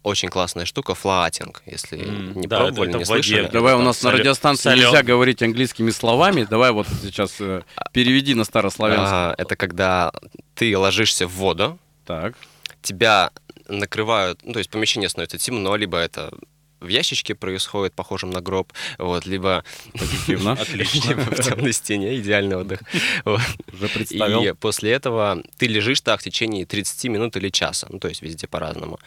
очень 0.04 0.30
классная 0.30 0.66
штука 0.66 0.96
флаатинг, 0.96 1.64
если 1.66 2.00
М, 2.00 2.40
не 2.40 2.48
да, 2.48 2.58
пробовали, 2.60 2.90
это- 2.92 2.98
не 3.00 3.04
это 3.04 3.06
в 3.06 3.10
воде 3.16 3.24
слышали. 3.24 3.50
Давай, 3.52 3.74
у 3.76 3.82
нас 3.82 4.02
на 4.04 4.10
солё- 4.10 4.18
радиостанции 4.20 4.70
солё- 4.72 4.76
нельзя 4.86 5.04
говорить 5.04 5.42
английскими 5.42 5.92
словами. 5.92 6.48
Давай 6.50 6.72
вот 6.72 6.88
сейчас 7.02 7.36
э, 7.40 7.64
переведи 7.94 8.34
на 8.36 8.44
старославянский. 8.46 9.08
А, 9.16 9.36
это 9.38 9.56
когда 9.56 10.12
ты 10.56 10.78
ложишься 10.78 11.28
в 11.28 11.32
воду, 11.34 11.78
Так. 12.06 12.36
тебя 12.82 13.32
накрывают, 13.68 14.40
ну, 14.44 14.54
то 14.54 14.60
есть 14.60 14.70
помещение 14.70 15.10
становится 15.10 15.38
темно, 15.38 15.76
либо 15.76 15.98
это 15.98 16.32
в 16.80 16.88
ящичке 16.90 17.34
происходит, 17.34 17.94
похожем 17.96 18.30
на 18.30 18.40
гроб, 18.40 18.72
вот, 19.00 19.26
либо 19.26 19.64
Позитивно. 19.94 20.52
Отлично. 20.62 21.10
либо 21.10 21.22
в 21.22 21.44
темной 21.44 21.74
стене, 21.74 22.16
идеальный 22.18 22.56
отдых. 22.56 22.80
Вот. 23.26 23.42
Уже 23.74 23.88
представил. 23.90 24.44
И 24.44 24.54
после 24.54 24.92
этого 24.92 25.42
ты 25.58 25.66
лежишь 25.68 26.02
так 26.02 26.22
в 26.22 26.24
течение 26.24 26.66
30 26.68 27.10
минут 27.10 27.36
или 27.36 27.50
часа, 27.50 27.88
ну, 27.90 28.00
то 28.00 28.08
есть 28.08 28.22
везде 28.22 28.48
по-разному. 28.48 29.00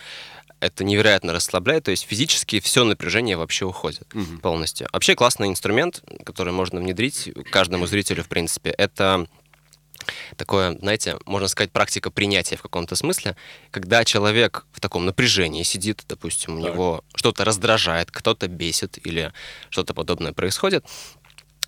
Это 0.61 0.85
невероятно 0.85 1.33
расслабляет, 1.33 1.85
то 1.85 1.91
есть 1.91 2.05
физически 2.07 2.61
все 2.61 2.85
напряжение 2.85 3.37
вообще 3.37 3.65
уходит 3.65 4.07
Мгм. 4.15 4.41
полностью. 4.41 4.89
Вообще 4.93 5.15
классный 5.15 5.49
инструмент, 5.49 6.03
который 6.25 6.53
можно 6.53 6.81
внедрить 6.81 7.31
каждому 7.51 7.87
зрителю, 7.87 8.23
в 8.23 8.29
принципе, 8.29 8.71
это 8.71 9.27
такое, 10.37 10.77
знаете, 10.79 11.19
можно 11.27 11.49
сказать, 11.49 11.73
практика 11.73 12.11
принятия 12.11 12.57
в 12.57 12.63
каком-то 12.63 12.95
смысле, 12.95 13.37
когда 13.71 14.05
человек 14.05 14.67
в 14.73 14.81
таком 14.81 15.07
напряжении 15.07 15.63
сидит, 15.63 16.05
допустим, 16.09 16.59
у 16.59 16.63
Так. 16.63 16.73
него 16.75 17.05
что-то 17.15 17.45
раздражает, 17.45 18.11
кто-то 18.11 18.47
бесит 18.49 18.99
или 19.07 19.33
что-то 19.71 19.95
подобное 19.95 20.33
происходит, 20.33 20.85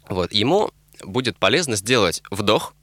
вот, 0.08 0.32
ему 0.32 0.70
будет 1.02 1.38
полезно 1.38 1.76
сделать 1.76 2.22
вдох, 2.30 2.74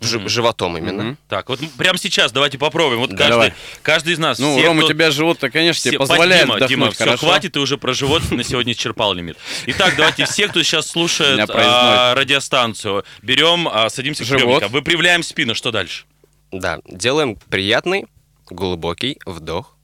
Мгм. 0.00 0.28
животом 0.28 0.76
именно, 0.78 1.02
Мгм. 1.02 1.18
Так, 1.28 1.48
вот 1.48 1.60
прямо 1.76 1.98
сейчас 1.98 2.30
давайте 2.32 2.56
попробуем. 2.58 3.00
Вот 3.00 3.10
каждый, 3.10 3.28
давай. 3.30 3.54
каждый 3.82 4.12
из 4.14 4.18
нас. 4.18 4.38
Ну, 4.38 4.56
все, 4.56 4.66
Ром, 4.66 4.78
у 4.78 4.80
кто- 4.80 4.88
тебя 4.92 5.10
живот-то, 5.10 5.50
конечно, 5.50 5.80
тебе 5.82 5.92
все- 5.92 5.98
позволяет 5.98 6.42
Дима, 6.44 6.54
вдохнуть, 6.56 6.68
Дима, 6.78 6.90
все, 6.92 7.04
хорошо? 7.04 7.26
хватит, 7.26 7.52
ты 7.52 7.60
уже 7.60 7.78
про 7.78 7.92
живот 7.94 8.30
на 8.30 8.44
сегодня 8.44 8.72
исчерпал 8.72 9.12
лимит. 9.14 9.36
Итак, 9.66 9.94
давайте 9.96 10.24
все, 10.26 10.48
кто 10.48 10.62
сейчас 10.62 10.86
слушает 10.86 11.48
а, 11.52 12.14
радиостанцию, 12.14 13.04
берем, 13.22 13.68
а, 13.68 13.88
садимся 13.90 14.24
Живот. 14.24 14.40
приемникам, 14.42 14.72
выпрямляем 14.72 15.22
спину. 15.22 15.54
Что 15.54 15.70
дальше? 15.70 16.04
Да, 16.52 16.78
делаем 16.86 17.36
приятный, 17.50 18.06
глубокий 18.48 19.18
вдох 19.26 19.74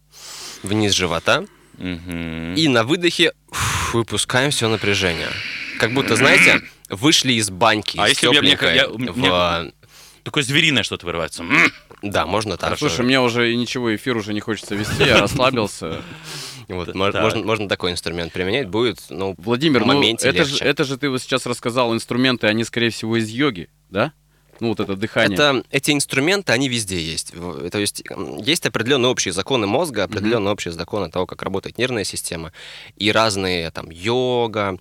вниз 0.63 0.93
живота, 0.95 1.45
и 1.79 2.69
на 2.69 2.85
выдохе 2.85 3.33
фу, 3.51 3.99
выпускаем 3.99 4.51
все 4.51 4.69
напряжение. 4.69 5.29
Как 5.79 5.93
будто, 5.93 6.15
знаете, 6.17 6.63
вышли 6.89 7.33
из 7.35 7.51
баньки, 7.51 7.99
А 7.99 8.07
из 8.07 8.11
если 8.11 8.29
у 8.29 8.31
мне- 8.31 8.41
тепленькой 8.41 8.77
я- 8.77 8.89
в- 8.89 8.99
мне- 8.99 9.73
Такое 10.25 10.43
звериное 10.43 10.83
что-то 10.83 11.07
вырывается. 11.07 11.45
Да, 12.03 12.27
можно 12.27 12.57
так. 12.57 12.79
Слушай, 12.79 13.05
мне 13.05 13.21
уже 13.21 13.55
ничего, 13.55 13.95
эфир 13.95 14.17
уже 14.17 14.33
не 14.35 14.41
хочется 14.41 14.75
вести, 14.75 15.05
я 15.05 15.21
расслабился. 15.21 16.03
Вот, 16.69 16.87
Так. 16.87 16.95
можно, 16.97 17.45
можно 17.45 17.69
такой 17.69 17.93
инструмент 17.93 18.33
применять, 18.33 18.69
будет, 18.69 18.99
ну, 19.11 19.35
Владимир, 19.37 19.83
в 19.85 19.87
ну 19.87 19.93
моменте 19.95 20.29
это 20.29 20.45
же, 20.45 20.53
легче. 20.53 20.65
это 20.65 20.85
же 20.85 20.97
ты 20.97 21.11
вот 21.11 21.21
сейчас 21.21 21.45
рассказал, 21.45 21.93
инструменты, 21.95 22.47
они, 22.47 22.65
скорее 22.65 22.89
всего, 22.89 23.19
из 23.19 23.29
йоги, 23.29 23.69
да? 23.91 24.13
Ну, 24.61 24.69
вот 24.69 24.81
это 24.81 24.97
дыхание. 24.97 25.35
Это, 25.35 25.63
эти 25.71 25.91
инструменты, 25.91 26.53
они 26.53 26.69
везде 26.69 26.99
есть. 27.03 27.33
То 27.71 27.79
есть 27.79 28.03
есть 28.39 28.65
определенные 28.65 29.11
общие 29.11 29.33
законы 29.33 29.67
мозга, 29.67 30.05
определенные 30.05 30.53
общие 30.53 30.73
законы 30.73 31.11
того, 31.11 31.27
как 31.27 31.43
работает 31.43 31.77
нервная 31.77 32.05
система, 32.05 32.53
и 32.97 33.11
разные 33.13 33.71
там 33.73 33.91
йога, 33.91 34.79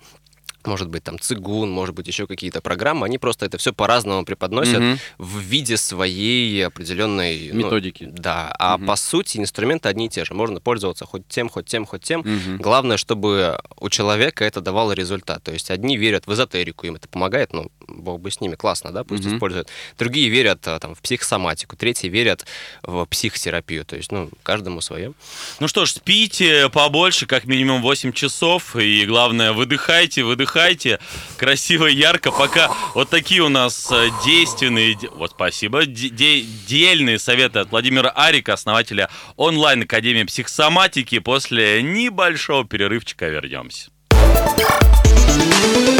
может 0.66 0.88
быть, 0.88 1.02
там 1.04 1.18
цигун, 1.18 1.70
может 1.70 1.94
быть, 1.94 2.06
еще 2.06 2.26
какие-то 2.26 2.60
программы, 2.60 3.06
они 3.06 3.18
просто 3.18 3.46
это 3.46 3.58
все 3.58 3.72
по-разному 3.72 4.24
преподносят 4.24 4.80
Мгм. 4.80 4.98
в 5.18 5.38
виде 5.40 5.76
своей 5.76 6.66
определенной 6.66 7.50
ну, 7.52 7.58
Методики. 7.58 8.04
да, 8.10 8.54
а 8.58 8.76
Мгм. 8.78 8.86
по 8.86 8.96
сути 8.96 9.38
инструменты 9.38 9.88
одни 9.88 10.06
и 10.06 10.08
те 10.08 10.24
же. 10.24 10.34
Можно 10.34 10.60
пользоваться 10.60 11.06
хоть 11.06 11.26
тем, 11.28 11.48
хоть 11.48 11.66
тем, 11.66 11.86
хоть 11.86 12.02
тем. 12.02 12.20
Мгм. 12.20 12.58
Главное, 12.58 12.96
чтобы 12.96 13.58
у 13.80 13.88
человека 13.88 14.44
это 14.44 14.60
давало 14.60 14.92
результат. 14.92 15.42
То 15.42 15.52
есть 15.52 15.70
одни 15.70 15.96
верят 15.96 16.26
в 16.26 16.32
эзотерику, 16.32 16.86
им 16.86 16.96
это 16.96 17.08
помогает, 17.08 17.52
ну, 17.52 17.70
бог 17.94 18.20
бы 18.20 18.30
с 18.30 18.40
ними, 18.40 18.54
классно, 18.54 18.92
да, 18.92 19.04
пусть 19.04 19.24
Мгм. 19.24 19.36
используют. 19.36 19.68
Другие 19.98 20.28
верят 20.28 20.66
а, 20.66 20.78
там, 20.78 20.94
в 20.94 21.00
психосоматику, 21.00 21.76
третьи 21.76 22.08
верят 22.08 22.44
в 22.82 23.04
психотерапию. 23.06 23.84
То 23.84 23.96
есть, 23.96 24.10
ну, 24.12 24.30
каждому 24.42 24.80
свое. 24.80 25.12
Ну 25.60 25.68
что 25.68 25.86
ж, 25.86 25.90
спите 25.92 26.68
побольше, 26.70 27.26
как 27.26 27.44
минимум 27.44 27.82
8 27.82 28.12
часов. 28.12 28.76
И 28.76 29.04
главное, 29.06 29.52
выдыхайте, 29.52 30.22
выдыхайте. 30.24 30.98
Красиво, 31.36 31.86
ярко. 31.86 32.30
Пока 32.30 32.70
вот 32.94 33.08
такие 33.10 33.42
у 33.42 33.48
нас 33.48 33.88
э, 33.90 34.08
действенные, 34.24 34.94
де- 34.94 35.08
вот 35.08 35.32
спасибо, 35.32 35.86
де- 35.86 36.44
дельные 36.66 37.18
советы 37.18 37.60
от 37.60 37.70
Владимира 37.70 38.10
Арика, 38.10 38.52
основателя 38.54 39.08
онлайн-академии 39.36 40.24
психосоматики. 40.24 41.18
После 41.18 41.82
небольшого 41.82 42.64
перерывчика 42.66 43.28
вернемся. 43.28 43.90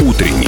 Утренний 0.01 0.47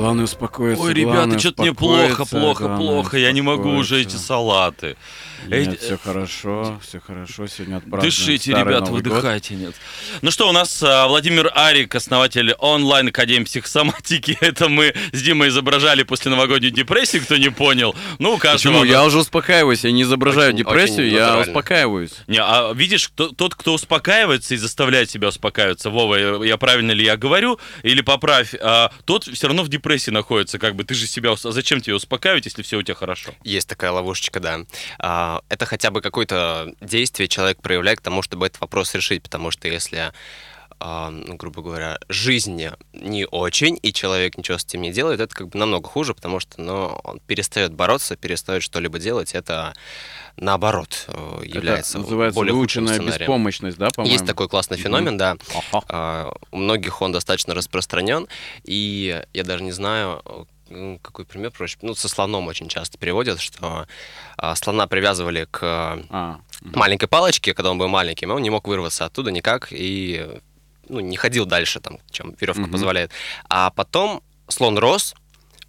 Главное 0.00 0.24
успокоиться. 0.24 0.82
Ой, 0.82 0.94
ребята, 0.94 1.38
что-то 1.38 1.62
мне 1.62 1.74
плохо, 1.74 2.24
плохо, 2.24 2.76
плохо. 2.76 3.18
Я 3.18 3.32
не 3.32 3.42
могу 3.42 3.70
уже 3.70 4.00
эти 4.00 4.16
салаты. 4.16 4.96
Нет, 5.46 5.68
Эти- 5.68 5.76
все 5.80 5.96
хорошо, 5.96 6.78
все 6.86 7.00
хорошо. 7.00 7.46
Сегодня 7.46 7.76
отпразднуем 7.76 8.02
Дышите, 8.10 8.50
Старый 8.50 8.68
ребят, 8.74 8.80
Новый 8.86 9.02
год. 9.02 9.12
выдыхайте, 9.12 9.54
нет. 9.54 9.74
Ну 10.20 10.30
что, 10.30 10.46
у 10.48 10.52
нас 10.52 10.82
а, 10.82 11.08
Владимир 11.08 11.50
Арик, 11.54 11.94
основатель 11.94 12.52
онлайн-академии 12.58 13.44
психосоматики. 13.44 14.36
Это 14.42 14.68
мы 14.68 14.94
с 15.12 15.22
Димой 15.22 15.48
изображали 15.48 16.02
после 16.02 16.30
новогоднюю 16.30 16.72
депрессию, 16.74 17.22
кто 17.22 17.38
не 17.38 17.50
понял. 17.50 17.96
Ну, 18.18 18.36
каждого... 18.36 18.74
Почему? 18.80 18.84
Я 18.84 19.02
уже 19.02 19.18
успокаиваюсь, 19.18 19.82
я 19.84 19.92
не 19.92 20.02
изображаю 20.02 20.48
Очень- 20.48 20.58
депрессию, 20.58 21.06
очень 21.06 21.14
я 21.14 21.20
натурально. 21.28 21.50
успокаиваюсь. 21.52 22.12
Не, 22.26 22.38
а 22.42 22.72
видишь, 22.74 23.08
кто- 23.08 23.28
тот, 23.30 23.54
кто 23.54 23.72
успокаивается 23.72 24.52
и 24.54 24.58
заставляет 24.58 25.10
себя 25.10 25.28
успокаиваться, 25.28 25.88
Вова, 25.88 26.16
я, 26.16 26.44
я 26.44 26.56
правильно 26.58 26.92
ли 26.92 27.02
я 27.04 27.16
говорю? 27.16 27.58
Или 27.82 28.02
поправь, 28.02 28.54
а, 28.60 28.90
тот 29.06 29.24
все 29.24 29.46
равно 29.46 29.62
в 29.62 29.68
депрессии 29.70 29.89
находится, 30.10 30.58
как 30.58 30.74
бы 30.74 30.84
ты 30.84 30.94
же 30.94 31.06
себя... 31.06 31.32
А 31.32 31.36
зачем 31.36 31.80
тебе 31.80 31.94
успокаивать, 31.94 32.44
если 32.44 32.62
все 32.62 32.78
у 32.78 32.82
тебя 32.82 32.94
хорошо? 32.94 33.32
Есть 33.42 33.68
такая 33.68 33.90
ловушечка, 33.90 34.40
да. 34.40 34.60
А, 34.98 35.42
Это 35.48 35.66
хотя 35.66 35.90
бы 35.90 36.00
какое-то 36.00 36.72
действие 36.80 37.28
человек 37.28 37.60
проявляет 37.60 38.00
к 38.00 38.02
тому, 38.02 38.22
чтобы 38.22 38.46
этот 38.46 38.60
вопрос 38.60 38.94
решить, 38.94 39.22
потому 39.22 39.50
что 39.50 39.68
если 39.68 40.12
ну, 40.80 41.36
грубо 41.36 41.62
говоря, 41.62 41.98
жизнь 42.08 42.70
не 42.92 43.26
очень, 43.26 43.78
и 43.82 43.92
человек 43.92 44.38
ничего 44.38 44.58
с 44.58 44.64
этим 44.64 44.82
не 44.82 44.92
делает, 44.92 45.20
это 45.20 45.34
как 45.34 45.48
бы 45.48 45.58
намного 45.58 45.88
хуже, 45.88 46.14
потому 46.14 46.40
что 46.40 46.60
ну, 46.60 46.86
он 47.04 47.20
перестает 47.20 47.72
бороться, 47.72 48.16
перестает 48.16 48.62
что-либо 48.62 48.98
делать, 48.98 49.34
это 49.34 49.74
наоборот 50.36 51.04
э, 51.08 51.42
является 51.44 51.98
это 51.98 52.02
называется 52.04 52.34
более 52.34 52.54
выученная 52.54 52.98
беспомощность, 52.98 53.76
да, 53.78 53.88
по-моему? 53.94 54.12
Есть 54.14 54.26
такой 54.26 54.48
классный 54.48 54.78
феномен, 54.78 55.18
да. 55.18 55.36
Ага. 55.54 55.84
А, 55.88 56.32
У 56.50 56.56
многих 56.56 57.02
он 57.02 57.12
достаточно 57.12 57.54
распространен, 57.54 58.26
и 58.64 59.22
я 59.34 59.44
даже 59.44 59.62
не 59.62 59.72
знаю, 59.72 60.22
м, 60.70 60.98
какой 61.00 61.24
пример 61.24 61.50
проще. 61.50 61.76
Ну, 61.82 61.94
со 61.94 62.08
слоном 62.08 62.46
очень 62.46 62.68
часто 62.68 62.96
переводят, 62.96 63.40
что 63.40 63.86
а, 64.36 64.54
слона 64.54 64.86
привязывали 64.86 65.46
к 65.50 65.60
А, 65.62 66.40
маленькой 66.62 67.06
палочке, 67.08 67.52
когда 67.54 67.70
он 67.70 67.78
был 67.78 67.88
маленьким, 67.88 68.30
и 68.30 68.34
он 68.34 68.42
не 68.42 68.50
мог 68.50 68.66
вырваться 68.66 69.04
оттуда 69.04 69.30
никак, 69.30 69.68
и 69.70 70.40
ну, 70.90 71.00
не 71.00 71.16
ходил 71.16 71.46
дальше, 71.46 71.80
там, 71.80 71.98
чем 72.10 72.34
веревка 72.40 72.62
Мгм. 72.62 72.72
позволяет. 72.72 73.10
А 73.48 73.70
потом 73.70 74.22
слон 74.48 74.78
рос, 74.78 75.14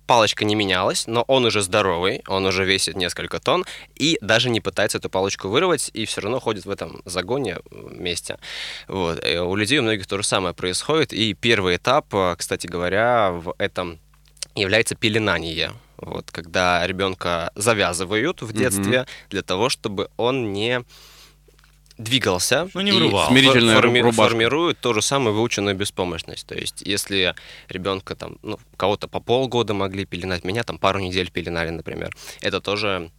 палочка 0.07 0.43
не 0.43 0.55
менялась, 0.55 1.07
но 1.07 1.21
он 1.27 1.45
уже 1.45 1.61
здоровый, 1.61 2.21
он 2.27 2.45
уже 2.45 2.65
весит 2.65 2.97
несколько 2.97 3.39
тонн, 3.39 3.65
и 3.95 4.17
даже 4.21 4.49
не 4.49 4.59
пытается 4.59 4.97
эту 4.97 5.09
палочку 5.09 5.47
вырвать, 5.47 5.89
и 5.93 6.05
все 6.05 6.21
равно 6.21 6.39
ходит 6.39 6.65
в 6.65 6.69
этом 6.69 7.01
загоне 7.05 7.59
вместе. 7.71 8.37
Вот. 8.87 9.25
И 9.25 9.37
у 9.37 9.55
людей 9.55 9.79
у 9.79 9.83
многих 9.83 10.07
то 10.07 10.17
же 10.17 10.23
самое 10.23 10.53
происходит, 10.53 11.13
и 11.13 11.33
первый 11.33 11.77
этап, 11.77 12.13
э, 12.13 12.35
кстати 12.37 12.67
говоря, 12.67 13.31
в 13.31 13.55
этом 13.57 13.99
является 14.55 14.95
пеленание. 14.95 15.71
Вот, 15.97 16.31
когда 16.31 16.85
ребенка 16.87 17.51
завязывают 17.55 18.41
в 18.41 18.51
детстве 18.53 19.05
для 19.29 19.43
того, 19.43 19.69
чтобы 19.69 20.09
он 20.17 20.51
не 20.51 20.83
двигался 22.03 22.69
Ну, 22.73 22.81
не 22.81 22.91
и 22.91 22.93
врывал. 22.93 23.27
Смирительная 23.29 23.75
форми- 23.75 23.99
рубашка. 24.01 24.23
формирует 24.23 24.79
ту 24.79 24.93
же 24.93 25.01
самую 25.01 25.33
выученную 25.35 25.75
беспомощность. 25.75 26.45
То 26.47 26.55
есть, 26.55 26.81
если 26.85 27.35
ребенка 27.69 28.15
там, 28.15 28.37
ну, 28.41 28.59
кого-то 28.77 29.07
по 29.07 29.19
полгода 29.19 29.73
могли 29.73 30.05
пеленать, 30.05 30.43
меня 30.43 30.63
там 30.63 30.77
пару 30.77 30.99
недель 30.99 31.31
пеленали, 31.31 31.69
например, 31.69 32.11
это 32.41 32.59
тоже 32.61 33.11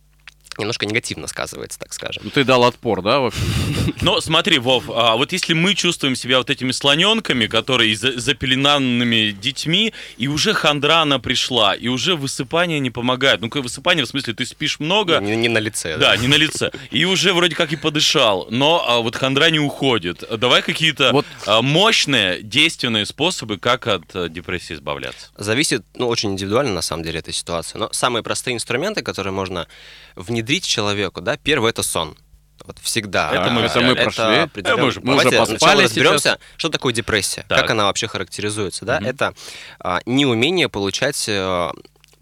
немножко 0.59 0.87
негативно 0.87 1.27
сказывается, 1.27 1.79
так 1.79 1.93
скажем. 1.93 2.23
Ну, 2.25 2.31
ты 2.31 2.45
дал 2.45 2.65
отпор, 2.65 3.03
да, 3.03 3.21
в 3.21 3.27
общем? 3.27 3.41
Но 4.03 4.21
смотри, 4.21 4.59
Вов, 4.59 4.85
а 4.91 5.17
вот 5.17 5.33
если 5.33 5.55
мы 5.55 5.75
чувствуем 5.75 6.15
себя 6.15 6.39
вот 6.39 6.51
этими 6.51 6.73
слоненками, 6.73 7.47
которые 7.47 7.97
за- 7.97 8.19
запеленанными 8.21 9.31
детьми, 9.33 9.93
и 10.19 10.29
уже 10.29 10.53
хандра 10.55 11.01
она 11.03 11.19
пришла, 11.19 11.75
и 11.75 11.89
уже 11.89 12.17
высыпание 12.17 12.81
не 12.81 12.91
помогает. 12.91 13.41
Ну, 13.41 13.49
какое 13.49 13.63
высыпание, 13.63 14.05
в 14.05 14.09
смысле, 14.09 14.35
ты 14.35 14.45
спишь 14.47 14.79
много, 14.79 15.19
Не, 15.21 15.37
не 15.37 15.49
на 15.49 15.59
лице. 15.59 15.97
да, 15.97 16.17
не 16.17 16.29
на 16.29 16.35
лице, 16.35 16.71
и 16.91 17.05
уже 17.07 17.33
вроде 17.33 17.55
как 17.57 17.73
и 17.73 17.77
подышал, 17.77 18.47
но 18.51 18.85
а, 18.87 19.01
вот 19.01 19.17
хандра 19.17 19.49
не 19.51 19.59
уходит. 19.59 20.23
Давай 20.39 20.63
какие-то 20.63 21.13
Вот. 21.13 21.27
а, 21.47 21.63
мощные, 21.63 22.43
действенные 22.43 23.07
способы, 23.07 23.59
как 23.59 23.87
от 23.87 24.05
а, 24.15 24.29
депрессии 24.29 24.75
избавляться. 24.75 25.29
Зависит, 25.37 25.83
ну, 25.97 26.09
очень 26.09 26.33
индивидуально, 26.33 26.73
на 26.75 26.83
самом 26.83 27.03
деле, 27.05 27.21
эта 27.21 27.33
ситуация. 27.33 27.79
Но 27.79 27.89
самые 27.93 28.23
простые 28.23 28.55
инструменты, 28.55 29.03
которые 29.03 29.33
можно 29.33 29.67
внедрить 30.15 30.42
человеку, 30.65 31.21
да, 31.21 31.37
первый— 31.37 31.71
это 31.73 31.83
сон. 31.83 32.17
Вот 32.65 32.79
всегда. 32.79 33.31
Это 33.33 33.51
мы 33.51 33.63
Это 33.63 33.81
мы 33.81 33.95
прошли. 33.97 34.49
Это 34.55 34.77
мы 34.77 34.85
уже- 34.87 35.01
мы 35.01 35.15
уже 35.17 35.31
Давайте 35.31 35.39
поспали 35.39 35.57
сначала 35.59 35.77
сейчас. 35.81 35.91
разберемся, 35.91 36.39
что 36.57 36.69
такое 36.69 36.93
депрессия, 36.93 37.45
Так. 37.49 37.61
как 37.61 37.71
она 37.71 37.85
вообще 37.85 38.07
характеризуется. 38.07 38.85
Да? 38.85 39.01
Мгм. 39.01 39.09
Это 39.09 39.35
а, 39.81 40.01
неумение 40.07 40.69
получать 40.69 41.25
э, 41.29 41.71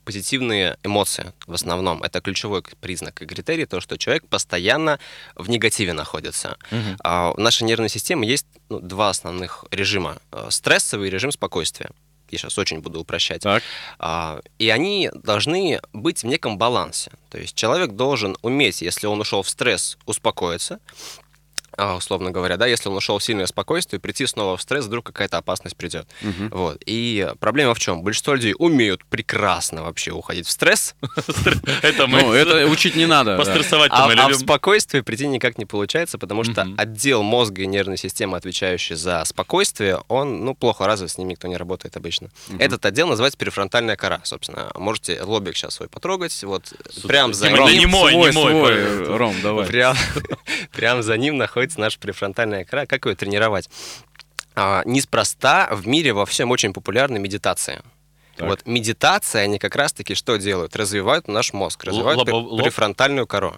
позитивные 0.05 0.77
эмоции 0.83 1.33
в 1.47 1.53
основном. 1.53 2.03
Это 2.03 2.21
ключевой 2.23 2.63
признак 2.81 3.21
и 3.23 3.27
критерий, 3.27 3.67
то, 3.67 3.81
что 3.81 3.99
человек 3.99 4.27
постоянно 4.29 4.99
в 5.37 5.51
негативе 5.51 5.93
находится. 5.93 6.57
А, 7.05 7.33
в 7.33 7.39
нашей 7.39 7.65
нервной 7.65 7.91
системе 7.91 8.27
есть 8.27 8.47
ну, 8.71 8.81
два 8.81 9.11
основных 9.11 9.65
режима. 9.71 10.17
Э, 10.33 10.47
Стрессовый 10.51 11.09
и 11.09 11.11
режим 11.11 11.33
спокойствия. 11.33 11.91
Я 12.31 12.39
сейчас 12.39 12.59
очень 12.59 12.81
буду 12.81 13.01
упрощать. 13.01 13.43
Так. 13.43 13.63
А, 13.99 14.41
И 14.59 14.69
они 14.71 15.11
должны 15.15 15.81
быть 15.93 16.23
в 16.23 16.27
неком 16.27 16.59
балансе. 16.59 17.11
То 17.31 17.39
есть 17.39 17.55
человек 17.55 17.93
должен 17.93 18.37
уметь, 18.43 18.83
если 18.83 19.07
он 19.07 19.21
ушел 19.21 19.43
в 19.43 19.49
стресс, 19.49 19.99
успокоиться, 20.07 20.81
условно 21.97 22.31
говоря, 22.31 22.57
да, 22.57 22.67
если 22.67 22.89
он 22.89 22.97
ушел 22.97 23.19
в 23.19 23.23
сильное 23.25 23.47
спокойствие, 23.47 24.01
прийти 24.01 24.27
снова 24.27 24.57
в 24.57 24.63
стресс, 24.63 24.87
вдруг 24.87 25.07
какая-то 25.07 25.39
опасность 25.39 25.77
придет. 25.77 26.09
Вот. 26.51 26.83
И 26.87 27.29
проблема 27.39 27.75
в 27.75 27.79
чем? 27.79 28.03
Большинство 28.03 28.35
людей 28.35 28.55
умеют 28.59 29.05
прекрасно 29.05 29.83
вообще 29.83 30.13
уходить 30.13 30.47
в 30.47 30.51
стресс, 30.51 30.95
Это 31.83 32.07
мы 32.07 32.21
Ну, 32.23 32.33
это 32.33 32.67
учить 32.67 32.97
не 32.97 33.07
надо. 33.07 33.37
пострессовать 33.37 33.91
а, 33.95 34.07
мы 34.07 34.15
а 34.15 34.29
в 34.29 34.35
спокойствие 34.35 35.03
прийти 35.03 35.27
никак 35.27 35.59
не 35.59 35.67
получается, 35.67 36.19
потому 36.19 36.45
что 36.45 36.67
отдел 36.77 37.23
мозга 37.23 37.63
и 37.63 37.67
нервной 37.67 37.97
системы, 37.97 38.37
отвечающий 38.37 38.97
за 38.97 39.25
спокойствие, 39.25 40.01
он, 40.09 40.45
ну, 40.45 40.55
плохо 40.55 40.87
развит, 40.87 41.11
с 41.11 41.19
ним 41.19 41.29
никто 41.29 41.49
не 41.49 41.57
работает 41.57 41.97
обычно. 41.97 42.31
Этот 42.59 42.85
отдел 42.87 43.09
называется 43.09 43.39
перифронтальная 43.39 43.97
кора, 43.97 44.21
собственно. 44.25 44.71
Можете 44.75 45.23
лобик 45.23 45.57
сейчас 45.57 45.75
свой 45.75 45.89
потрогать, 45.89 46.43
вот 46.43 46.73
прям 47.07 47.35
за 47.35 47.51
ним. 47.51 47.67
не 47.67 47.87
мой, 47.87 48.15
не 48.15 48.31
мой. 48.33 49.05
Ром, 49.17 49.35
давай. 49.43 49.67
Прям, 49.67 49.97
прям 50.73 51.03
за 51.03 51.17
ним 51.17 51.37
находится 51.37 51.70
наша 51.79 51.99
префронтальная 51.99 52.65
кора. 52.65 52.87
Как 52.87 53.07
ее 53.07 53.15
тренировать? 53.15 53.69
А, 54.55 54.83
неспроста 54.85 55.69
в 55.71 55.87
мире 55.87 56.13
во 56.13 56.27
всем 56.27 56.51
очень 56.51 56.73
популярна 56.73 57.19
медитация. 57.19 57.83
Так. 58.37 58.49
Вот 58.49 58.67
медитация, 58.67 59.43
они 59.43 59.59
как 59.59 59.77
раз-таки 59.77 60.15
что 60.15 60.37
делают? 60.37 60.75
Развивают 60.77 61.29
наш 61.29 61.53
мозг, 61.53 61.85
развивают 61.85 62.29
лоб? 62.29 62.63
префронтальную 62.63 63.27
кору. 63.27 63.57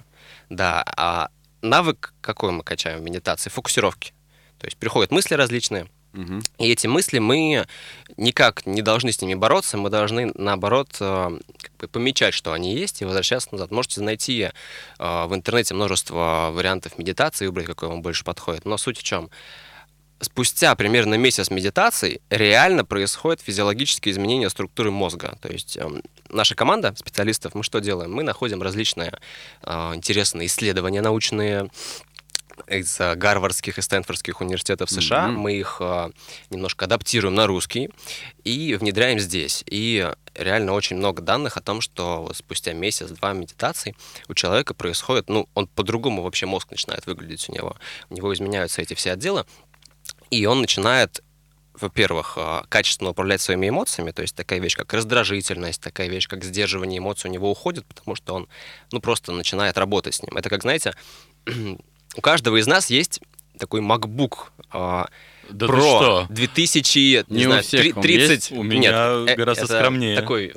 Да, 0.49 0.85
а 0.97 1.29
навык 1.63 2.15
какой 2.21 2.53
мы 2.53 2.63
качаем 2.65 2.99
в 3.01 3.03
медитации? 3.03 3.49
Фокусировки. 3.51 4.13
То 4.59 4.67
есть 4.67 4.77
приходят 4.77 5.11
мысли 5.11 5.35
различные, 5.35 5.89
Мгм. 6.13 6.43
и 6.59 6.71
эти 6.71 6.87
мысли 6.87 7.19
мы 7.19 7.67
никак 8.17 8.67
не 8.67 8.83
должны 8.83 9.13
с 9.13 9.21
ними 9.23 9.35
бороться, 9.35 9.79
мы 9.79 9.89
должны, 9.89 10.31
наоборот, 10.35 10.89
э, 11.01 11.39
как 11.63 11.77
бы 11.79 11.89
помечать, 11.89 12.35
что 12.35 12.53
они 12.53 12.75
есть, 12.75 13.01
и 13.01 13.05
возвращаться 13.05 13.49
назад. 13.53 13.71
Можете 13.71 14.03
найти 14.03 14.43
э, 14.43 14.51
в 14.99 15.35
интернете 15.35 15.75
множество 15.75 16.51
вариантов 16.53 16.99
медитации, 16.99 17.47
выбрать, 17.47 17.67
какой 17.67 17.89
вам 17.89 18.03
больше 18.03 18.25
подходит. 18.25 18.65
Но 18.65 18.77
суть 18.77 18.99
в 18.99 19.03
чем? 19.03 19.31
Спустя 20.21 20.77
примерно 20.77 21.15
месяц 21.15 21.51
медитации 21.51 22.21
реально 22.31 22.85
происходят 22.85 23.41
физиологические 23.41 24.13
изменения 24.13 24.51
структуры 24.51 24.93
мозга. 24.93 25.37
То 25.43 25.49
есть 25.49 25.77
эм, 25.77 26.01
наша 26.29 26.55
команда 26.55 26.95
специалистов, 26.97 27.57
мы 27.57 27.65
что 27.65 27.81
делаем? 27.81 28.13
Мы 28.13 28.23
находим 28.23 28.63
различные 28.63 29.19
э, 29.63 29.93
интересные 29.95 30.47
исследования 30.47 31.01
научные, 31.01 31.71
из 32.67 33.01
э, 33.01 33.15
Гарвардских 33.15 33.79
и 33.79 33.83
Стэнфордских 33.83 34.41
университетов 34.41 34.91
США. 34.91 35.29
Мгм. 35.29 35.41
Мы 35.41 35.55
их 35.55 35.77
э, 35.81 36.11
немножко 36.51 36.85
адаптируем 36.85 37.35
на 37.35 37.47
русский 37.47 37.91
и 38.45 38.75
внедряем 38.75 39.19
здесь. 39.19 39.65
И 39.67 40.11
реально 40.35 40.73
очень 40.73 40.97
много 40.97 41.23
данных 41.23 41.57
о 41.57 41.61
том, 41.61 41.81
что 41.81 42.31
спустя 42.35 42.73
месяц-два 42.73 43.33
медитаций 43.33 43.97
у 44.29 44.35
человека 44.35 44.75
происходит, 44.75 45.29
ну, 45.29 45.49
он 45.55 45.67
по-другому 45.67 46.23
вообще 46.23 46.47
мозг 46.47 46.71
начинает 46.71 47.07
выглядеть 47.07 47.49
у 47.49 47.53
него. 47.53 47.77
У 48.11 48.15
него 48.15 48.33
изменяются 48.33 48.83
эти 48.83 48.95
все 48.95 49.13
отделы, 49.13 49.45
и 50.31 50.47
он 50.47 50.61
начинает 50.61 51.23
во-первых, 51.75 52.35
э, 52.37 52.63
качественно 52.69 53.11
управлять 53.11 53.41
своими 53.41 53.69
эмоциями, 53.69 54.11
то 54.11 54.23
есть 54.23 54.35
такая 54.35 54.61
вещь, 54.61 54.77
как 54.77 54.93
раздражительность, 54.93 55.81
такая 55.81 56.09
вещь, 56.09 56.29
как 56.29 56.45
сдерживание 56.45 56.99
эмоций 56.99 57.31
у 57.31 57.33
него 57.33 57.51
уходит, 57.51 57.87
потому 57.87 58.15
что 58.15 58.35
он, 58.35 58.49
ну, 58.93 59.01
просто 59.01 59.33
начинает 59.33 59.79
работать 59.79 60.15
с 60.15 60.23
ним. 60.23 60.37
Это 60.37 60.51
как, 60.51 60.63
знаете, 60.63 60.95
у 62.17 62.21
каждого 62.21 62.57
из 62.61 62.67
нас 62.67 62.91
есть 62.91 63.21
такой 63.59 63.81
MacBook 63.81 64.35
а, 64.71 65.07
Да 65.51 65.67
Pro 65.67 65.81
что? 65.81 66.27
2000, 66.31 67.25
не, 67.29 67.39
Не 67.39 67.47
у 67.47 67.51
знаю, 67.51 67.63
всех 67.63 67.81
три- 67.81 67.93
он 67.95 68.03
30... 68.03 68.31
есть? 68.31 68.53
У 68.53 68.63
меня 68.63 68.91
э, 69.29 69.35
гораздо 69.37 69.65
это 69.65 69.75
скромнее. 69.79 70.17
Такой 70.17 70.53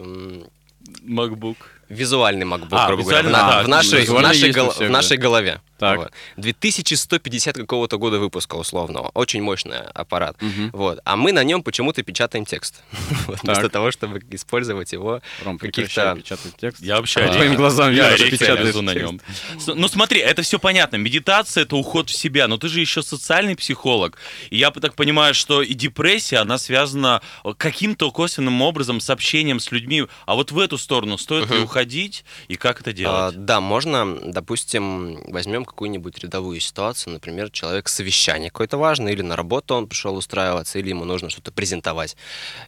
MacBook. 1.07 1.57
визуальный 1.89 2.45
MacBook, 2.45 2.67
А, 2.71 2.87
грубо 2.87 3.03
говоря, 3.03 3.21
визуальный, 3.21 3.29
в, 3.29 3.33
да, 3.57 3.63
в 3.63 3.67
нашей, 3.67 3.99
в, 3.99 4.03
визуально 4.03 4.27
нашей, 4.29 4.49
у 4.49 4.53
гол- 4.53 4.71
всех, 4.71 4.87
в 4.87 4.91
нашей 4.91 5.17
голове. 5.17 5.61
Так. 5.77 5.97
Вот. 5.97 6.11
2150 6.37 7.55
какого-то 7.55 7.97
года 7.97 8.19
выпуска 8.19 8.55
условного. 8.55 9.11
Очень 9.13 9.41
мощный 9.41 9.81
аппарат. 9.93 10.41
Мгм. 10.41 10.69
Вот. 10.73 10.99
А 11.03 11.15
мы 11.15 11.31
на 11.31 11.43
нем 11.43 11.63
почему-то 11.63 12.01
печатаем 12.03 12.45
текст. 12.45 12.81
Вместо 13.43 13.69
того, 13.69 13.91
чтобы 13.91 14.21
использовать 14.31 14.93
его 14.93 15.21
Ром, 15.43 15.57
в 15.57 15.61
каких-то... 15.61 16.15
печатать 16.15 16.55
текст. 16.57 16.81
Я 16.81 16.97
вообще 16.97 17.27
По 17.27 17.33
твоим 17.33 17.55
глазам 17.55 17.91
я 17.91 18.15
везу 18.15 18.81
на 18.81 18.93
нем. 18.93 19.19
Ну 19.67 19.87
смотри, 19.87 20.19
это 20.19 20.41
все 20.41 20.59
понятно. 20.59 20.95
Медитация 20.97 21.63
это 21.63 21.75
уход 21.75 22.09
в 22.09 22.15
себя, 22.15 22.47
но 22.47 22.57
ты 22.57 22.67
же 22.67 22.79
еще 22.79 23.01
социальный 23.01 23.55
психолог. 23.55 24.17
И 24.49 24.57
я 24.57 24.71
так 24.71 24.95
понимаю, 24.95 25.33
что 25.33 25.61
и 25.61 25.73
депрессия, 25.73 26.37
она 26.37 26.57
связана 26.57 27.21
каким-то 27.57 28.11
косвенным 28.11 28.61
образом 28.61 28.99
с 28.99 29.09
общением 29.09 29.59
с 29.59 29.71
людьми. 29.71 30.05
А 30.25 30.35
вот 30.35 30.51
в 30.51 30.59
эту 30.59 30.77
сторону 30.77 31.17
стоит 31.17 31.49
ли 31.49 31.59
уходить 31.59 32.23
и 32.47 32.55
как 32.55 32.81
это 32.81 32.91
А, 32.91 32.93
делать? 32.93 33.45
да, 33.45 33.59
можно, 33.59 34.17
допустим, 34.31 35.21
возьмем 35.31 35.64
какую-нибудь 35.65 36.19
рядовую 36.19 36.59
ситуацию, 36.59 37.13
например, 37.13 37.51
человек 37.51 37.89
совещание 37.89 38.49
какое-то 38.49 38.77
важное, 38.77 39.13
или 39.13 39.21
на 39.21 39.35
работу 39.35 39.75
он 39.75 39.87
пришел 39.87 40.15
устраиваться, 40.15 40.79
или 40.79 40.89
ему 40.89 41.05
нужно 41.05 41.29
что-то 41.29 41.51
презентовать, 41.51 42.15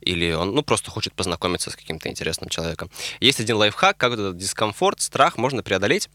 или 0.02 0.34
он, 0.34 0.54
ну, 0.54 0.63
просто 0.63 0.91
хочет 0.91 1.13
познакомиться 1.13 1.69
с 1.69 1.76
каким-то 1.76 2.10
интересным 2.10 2.50
человеком. 2.50 2.89
Есть 3.19 3.39
один 3.39 3.58
лайфхак, 3.58 3.98
как 3.98 4.13
этот 4.13 4.38
дискомфорт, 4.38 5.02
страх 5.02 5.38
можно 5.38 5.63
преодолеть, 5.63 6.10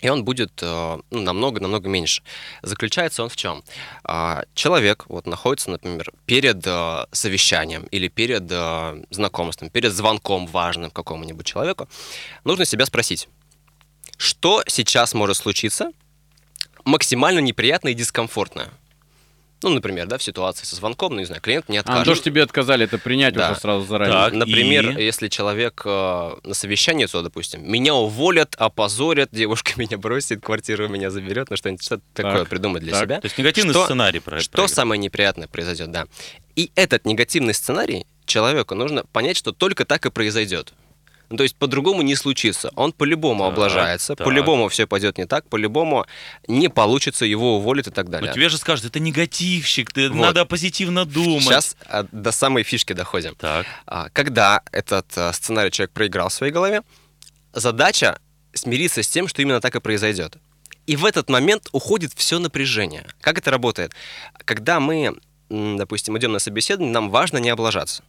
и 0.00 0.08
он 0.08 0.24
будет 0.24 0.62
э, 0.62 0.98
ну, 1.10 1.20
намного-намного 1.20 1.88
меньше. 1.88 2.22
Заключается 2.62 3.22
он 3.22 3.28
в 3.28 3.36
чем? 3.36 3.62
А, 4.04 4.44
Человек 4.54 5.04
вот 5.08 5.26
находится, 5.26 5.70
например, 5.70 6.10
перед 6.26 6.66
э, 6.66 7.06
совещанием 7.12 7.84
или 7.84 8.08
перед 8.08 8.50
э, 8.50 9.04
знакомством, 9.10 9.70
перед 9.70 9.92
звонком 9.92 10.46
важным 10.46 10.90
какому-нибудь 10.90 11.46
человеку. 11.46 11.88
Нужно 12.44 12.64
себя 12.64 12.86
спросить, 12.86 13.28
что 14.16 14.62
сейчас 14.66 15.14
может 15.14 15.36
случиться 15.36 15.92
максимально 16.84 17.40
неприятно 17.40 17.88
и 17.88 17.94
дискомфортно? 17.94 18.68
Ну, 19.62 19.68
например, 19.68 20.06
да, 20.06 20.16
в 20.16 20.22
ситуации 20.22 20.64
со 20.64 20.74
звонком, 20.74 21.12
ну, 21.12 21.18
не 21.18 21.26
знаю, 21.26 21.42
клиент 21.42 21.68
не 21.68 21.76
А, 21.76 21.80
откажет. 21.80 22.06
то, 22.06 22.14
что 22.14 22.24
тебе 22.24 22.42
отказали, 22.42 22.84
это 22.86 22.96
принять 22.96 23.34
Да. 23.34 23.50
уже 23.50 23.60
сразу 23.60 23.84
заранее. 23.84 24.14
Так. 24.16 24.32
Например, 24.32 24.98
и- 24.98 25.04
если 25.04 25.28
человек 25.28 25.82
э, 25.84 26.30
на 26.42 26.54
совещании, 26.54 27.04
то, 27.04 27.20
допустим, 27.20 27.70
меня 27.70 27.94
уволят, 27.94 28.54
опозорят, 28.56 29.28
девушка 29.32 29.72
меня 29.76 29.98
бросит, 29.98 30.40
квартиру 30.42 30.88
меня 30.88 31.10
заберет, 31.10 31.50
ну 31.50 31.56
что-нибудь 31.56 31.84
что 31.84 32.00
такое 32.14 32.46
придумать 32.46 32.82
для 32.82 32.92
так. 32.92 33.02
себя. 33.02 33.20
То 33.20 33.26
есть 33.26 33.36
негативный 33.36 33.74
Что- 33.74 33.84
сценарий 33.84 34.20
про 34.20 34.40
Что 34.40 34.66
самое 34.66 34.98
неприятное 34.98 35.46
произойдет, 35.46 35.90
да. 35.90 36.06
И 36.56 36.72
этот 36.74 37.04
негативный 37.04 37.52
сценарий 37.52 38.06
человеку 38.24 38.74
нужно 38.74 39.04
понять, 39.12 39.36
что 39.36 39.52
только 39.52 39.84
так 39.84 40.06
и 40.06 40.10
произойдет. 40.10 40.72
Ну, 41.30 41.36
то 41.36 41.44
есть 41.44 41.54
по-другому 41.56 42.02
не 42.02 42.16
случится. 42.16 42.72
Он 42.74 42.92
по-любому 42.92 43.44
Так, 43.44 43.52
облажается, 43.52 44.16
так. 44.16 44.26
по-любому 44.26 44.68
все 44.68 44.86
пойдет 44.88 45.16
не 45.16 45.26
так, 45.26 45.48
по-любому 45.48 46.04
не 46.48 46.68
получится, 46.68 47.24
его 47.24 47.56
уволят 47.58 47.86
и 47.86 47.90
так 47.92 48.06
Но 48.06 48.12
далее. 48.12 48.32
тебе 48.34 48.48
же 48.48 48.58
скажут, 48.58 48.86
это 48.86 48.98
негативщик, 48.98 49.92
ты, 49.92 50.08
Вот. 50.08 50.16
надо 50.18 50.44
позитивно 50.44 51.04
думать. 51.04 51.44
Сейчас 51.44 51.76
а, 51.86 52.04
до 52.10 52.32
самой 52.32 52.64
фишки 52.64 52.92
доходим. 52.94 53.36
Так. 53.36 53.64
А, 53.86 54.08
Когда 54.10 54.62
этот 54.72 55.06
а, 55.16 55.32
сценарий 55.32 55.70
человек 55.70 55.92
проиграл 55.92 56.30
в 56.30 56.32
своей 56.32 56.52
голове, 56.52 56.82
задача 57.52 58.18
смириться 58.52 59.02
с 59.04 59.08
тем, 59.08 59.28
что 59.28 59.40
именно 59.40 59.60
так 59.60 59.76
и 59.76 59.80
произойдет. 59.80 60.36
И 60.86 60.96
в 60.96 61.04
этот 61.04 61.30
момент 61.30 61.68
уходит 61.70 62.12
все 62.16 62.40
напряжение. 62.40 63.06
Как 63.20 63.38
это 63.38 63.52
работает? 63.52 63.92
Когда 64.44 64.80
мы, 64.80 65.14
допустим, 65.48 66.18
идем 66.18 66.32
на 66.32 66.40
собеседование, 66.40 66.92
нам 66.92 67.10
важно 67.10 67.38
не 67.38 67.50
облажаться. 67.50 68.02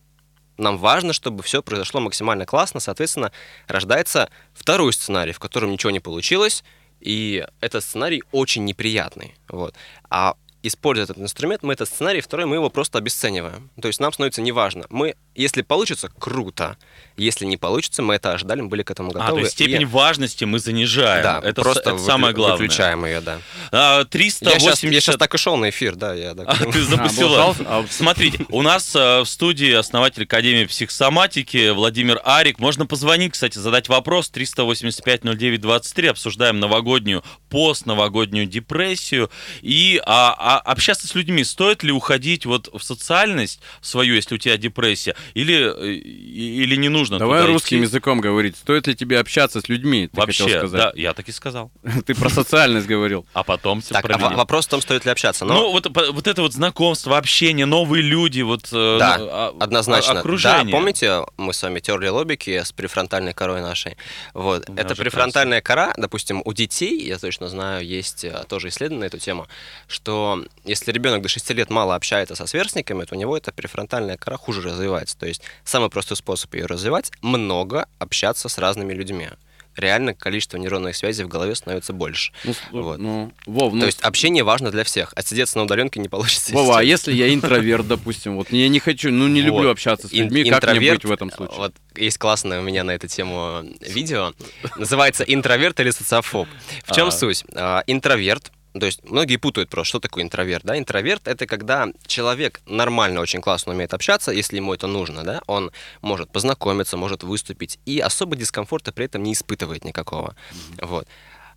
Нам 0.62 0.78
важно, 0.78 1.12
чтобы 1.12 1.42
все 1.44 1.64
произошло 1.64 2.00
максимально 2.00 2.46
классно. 2.46 2.80
Соответственно, 2.80 3.32
рождается 3.68 4.30
второй 4.54 4.94
сценарий, 4.94 5.32
в 5.32 5.40
котором 5.40 5.72
ничего 5.72 5.92
не 5.92 6.00
получилось, 6.00 6.64
и 7.00 7.46
этот 7.62 7.84
сценарий 7.84 8.24
очень 8.32 8.64
неприятный. 8.64 9.36
Вот. 9.50 9.74
А 10.10 10.36
используя 10.62 11.06
этот 11.06 11.18
инструмент, 11.18 11.64
мы 11.64 11.74
этот 11.74 11.90
сценарий 11.90 12.22
второй, 12.22 12.46
мы 12.46 12.58
его 12.58 12.70
просто 12.70 13.00
обесцениваем. 13.00 13.72
То 13.82 13.88
есть 13.88 14.00
нам 14.00 14.14
становится 14.14 14.44
неважно. 14.44 14.86
Мы, 14.90 15.16
если 15.36 15.62
получится, 15.62 16.10
круто. 16.20 16.78
Если 17.18 17.46
не 17.46 17.58
получится, 17.58 18.02
мы 18.02 18.16
это 18.16 18.34
ожидали, 18.34 18.62
мы 18.62 18.68
были 18.70 18.84
к 18.84 18.90
этому 18.92 19.12
А, 19.12 19.14
готовы. 19.14 19.32
то 19.32 19.40
есть 19.40 19.52
степень 19.54 19.82
и- 19.84 19.86
важности 19.86 20.44
мы 20.46 20.60
занижаем. 20.60 21.24
да, 21.24 21.40
это, 21.44 21.62
с- 21.62 21.64
просто 21.64 21.90
это 21.92 22.00
самое 22.00 22.34
выклю- 22.34 22.36
главное. 22.38 22.58
Выключаем 22.58 23.06
ее, 23.06 23.22
да. 23.22 23.40
А, 23.72 24.00
Я 24.00 24.06
380... 24.06 25.02
сейчас, 25.04 25.18
так 25.18 25.34
и 25.36 25.38
шел 25.38 25.58
на 25.58 25.70
эфир, 25.70 25.96
да, 25.96 26.14
я 26.14 26.34
так. 26.34 26.48
А, 26.50 26.72
ты 26.72 26.82
запустил. 26.82 27.28
облажался? 27.34 27.64
А, 27.68 27.86
Смотрите, 27.90 28.46
у 28.50 28.62
нас 28.62 28.96
э, 28.96 29.20
в 29.22 29.26
студии 29.26 29.72
основатель 29.72 30.24
Академии 30.24 30.66
психосоматики 30.66 31.70
Владимир 31.70 32.20
Арик. 32.24 32.60
Можно 32.60 32.86
позвонить, 32.86 33.34
кстати, 33.34 33.58
задать 33.58 33.88
вопрос 33.90 34.32
385-09-23. 34.34 36.08
Обсуждаем 36.10 36.60
новогоднюю, 36.60 37.24
постновогоднюю 37.50 38.46
депрессию. 38.46 39.30
И 39.62 40.02
а, 40.06 40.36
а, 40.38 40.60
общаться 40.60 41.08
с 41.08 41.16
людьми. 41.16 41.44
Стоит 41.44 41.84
ли 41.84 41.92
уходить 41.92 42.46
вот 42.46 42.70
в 42.74 42.82
социальность 42.84 43.60
свою, 43.82 44.16
если 44.16 44.36
у 44.36 44.38
тебя 44.38 44.58
депрессия? 44.58 45.16
Или, 45.34 45.74
э, 45.76 45.94
или 45.94 46.76
не 46.76 46.90
нужно 46.90 47.20
Давай 47.20 47.42
туда 47.42 47.54
русским 47.54 47.78
идти? 47.78 47.84
языком 47.86 48.22
говорить. 48.22 48.56
Стоит 48.58 48.88
ли 48.88 48.96
тебе 48.96 49.20
общаться 49.20 49.62
с 49.62 49.70
людьми? 49.70 50.08
Ты 50.08 50.22
хотел 50.22 50.46
Вообще, 50.46 50.60
сказать. 50.60 50.82
да, 50.82 50.92
я 50.96 51.14
так 51.14 51.28
и 51.30 51.32
сказал. 51.32 51.72
Ты 52.06 52.16
про 52.16 52.30
социальность 52.30 52.88
говорил. 52.88 53.26
А 53.34 53.44
потом 53.44 53.82
Так, 53.82 54.10
а 54.10 54.18
во- 54.18 54.30
вопрос 54.36 54.66
в 54.66 54.70
том, 54.70 54.82
стоит 54.82 55.06
ли 55.06 55.12
общаться. 55.12 55.46
Но 55.46 55.54
Ну, 55.54 55.72
вот, 55.72 55.88
вот 56.12 56.28
это 56.28 56.42
вот 56.42 56.54
знакомство, 56.54 57.18
общение, 57.18 57.66
новые 57.66 58.02
люди, 58.04 58.42
вот 58.42 58.70
э, 58.72 58.98
Да, 59.00 59.18
ну, 59.18 59.28
а- 59.30 59.56
Однозначно. 59.60 60.20
окружение. 60.20 60.66
Да, 60.66 60.72
помните, 60.72 61.22
мы 61.38 61.54
с 61.54 61.62
вами 61.64 61.80
терли 61.80 62.08
лобики 62.08 62.62
с 62.64 62.72
префронтальной 62.72 63.34
корой 63.34 63.62
нашей? 63.62 63.98
Вот. 64.34 64.68
Меня 64.70 64.82
Эта 64.82 64.94
уже 64.94 65.02
префронтальная 65.04 65.62
кора, 65.62 65.94
допустим, 65.98 66.42
у 66.46 66.54
детей, 66.54 67.06
я 67.08 67.18
точно 67.18 67.48
знаю, 67.48 67.86
есть 67.86 68.24
э, 68.24 68.44
тоже 68.48 68.70
исследование 68.70 69.02
на 69.02 69.06
эту 69.06 69.18
тему, 69.20 69.48
что 69.88 70.44
если 70.66 70.92
ребенок 70.92 71.22
до 71.22 71.30
6 71.30 71.50
лет 71.52 71.70
мало 71.70 71.96
общается 71.96 72.36
со 72.36 72.46
сверстниками, 72.46 73.04
то 73.06 73.16
у 73.16 73.18
него 73.18 73.38
эта 73.38 73.52
префронтальная 73.52 74.18
кора 74.18 74.38
хуже 74.38 74.62
развивается. 74.62 75.11
То 75.16 75.26
есть 75.28 75.42
самый 75.64 75.90
простой 75.90 76.18
способ 76.18 76.54
ее 76.56 76.66
развивать– 76.66 77.12
много 77.22 77.88
общаться 78.00 78.50
с 78.50 78.58
разными 78.58 78.94
людьми. 78.94 79.30
Реально 79.78 80.14
количество 80.14 80.58
нейронных 80.58 80.98
связей 80.98 81.24
в 81.24 81.30
голове 81.30 81.56
становится 81.56 81.94
больше. 81.94 82.34
Ну, 82.44 82.54
Вот. 82.72 83.00
ну, 83.00 83.32
Вов, 83.46 83.72
ну, 83.74 83.80
То 83.80 83.86
есть 83.86 84.02
общение 84.02 84.44
важно 84.44 84.70
для 84.70 84.84
всех. 84.84 85.14
Отсидеться 85.16 85.58
на 85.58 85.64
удаленке 85.64 86.02
не 86.02 86.10
получится. 86.10 86.52
Вова, 86.52 86.80
а 86.80 86.84
если 86.84 87.14
я 87.14 87.34
интроверт, 87.34 87.88
допустим, 87.88 88.36
вот 88.36 88.52
я 88.52 88.68
не 88.68 88.80
хочу, 88.80 89.12
ну 89.12 89.30
не 89.30 89.42
люблю 89.42 89.68
Вот. 89.70 89.72
общаться 89.72 90.10
с 90.10 90.12
Ин- 90.14 90.26
людьми, 90.26 90.50
как 90.50 90.76
мне 90.76 90.92
быть 90.92 91.06
в 91.06 91.12
этом 91.12 91.32
случае? 91.32 91.58
Вот 91.58 91.74
есть 91.96 92.18
классное 92.18 92.60
у 92.60 92.64
меня 92.64 92.84
на 92.84 92.92
эту 92.92 93.08
тему 93.08 93.64
видео. 93.80 94.34
Называется 94.78 95.24
«Интроверт 95.24 95.80
или 95.80 95.92
социофоб». 95.92 96.50
В 96.86 96.94
чем 96.94 97.08
А. 97.08 97.12
суть? 97.12 97.46
А, 97.56 97.84
Интроверт, 97.88 98.52
то 98.80 98.86
есть 98.86 99.04
многие 99.04 99.36
путают 99.36 99.70
просто, 99.70 99.90
что 99.90 100.00
такое 100.00 100.24
интроверт, 100.24 100.64
да? 100.64 100.78
Интроверт— 100.78 101.24
это 101.28 101.46
когда 101.46 101.90
человек 102.06 102.62
нормально, 102.66 103.20
очень 103.20 103.42
классно 103.42 103.74
умеет 103.74 103.94
общаться, 103.94 104.32
если 104.32 104.58
ему 104.58 104.74
это 104.74 104.88
нужно, 104.88 105.24
да? 105.24 105.42
Он 105.48 105.72
может 106.02 106.32
познакомиться, 106.32 106.96
может 106.96 107.24
выступить, 107.24 107.80
и 107.86 108.00
особо 108.00 108.36
дискомфорта 108.36 108.92
при 108.92 109.06
этом 109.06 109.24
не 109.24 109.34
испытывает 109.34 109.84
никакого. 109.84 110.36
Вот. 110.82 111.08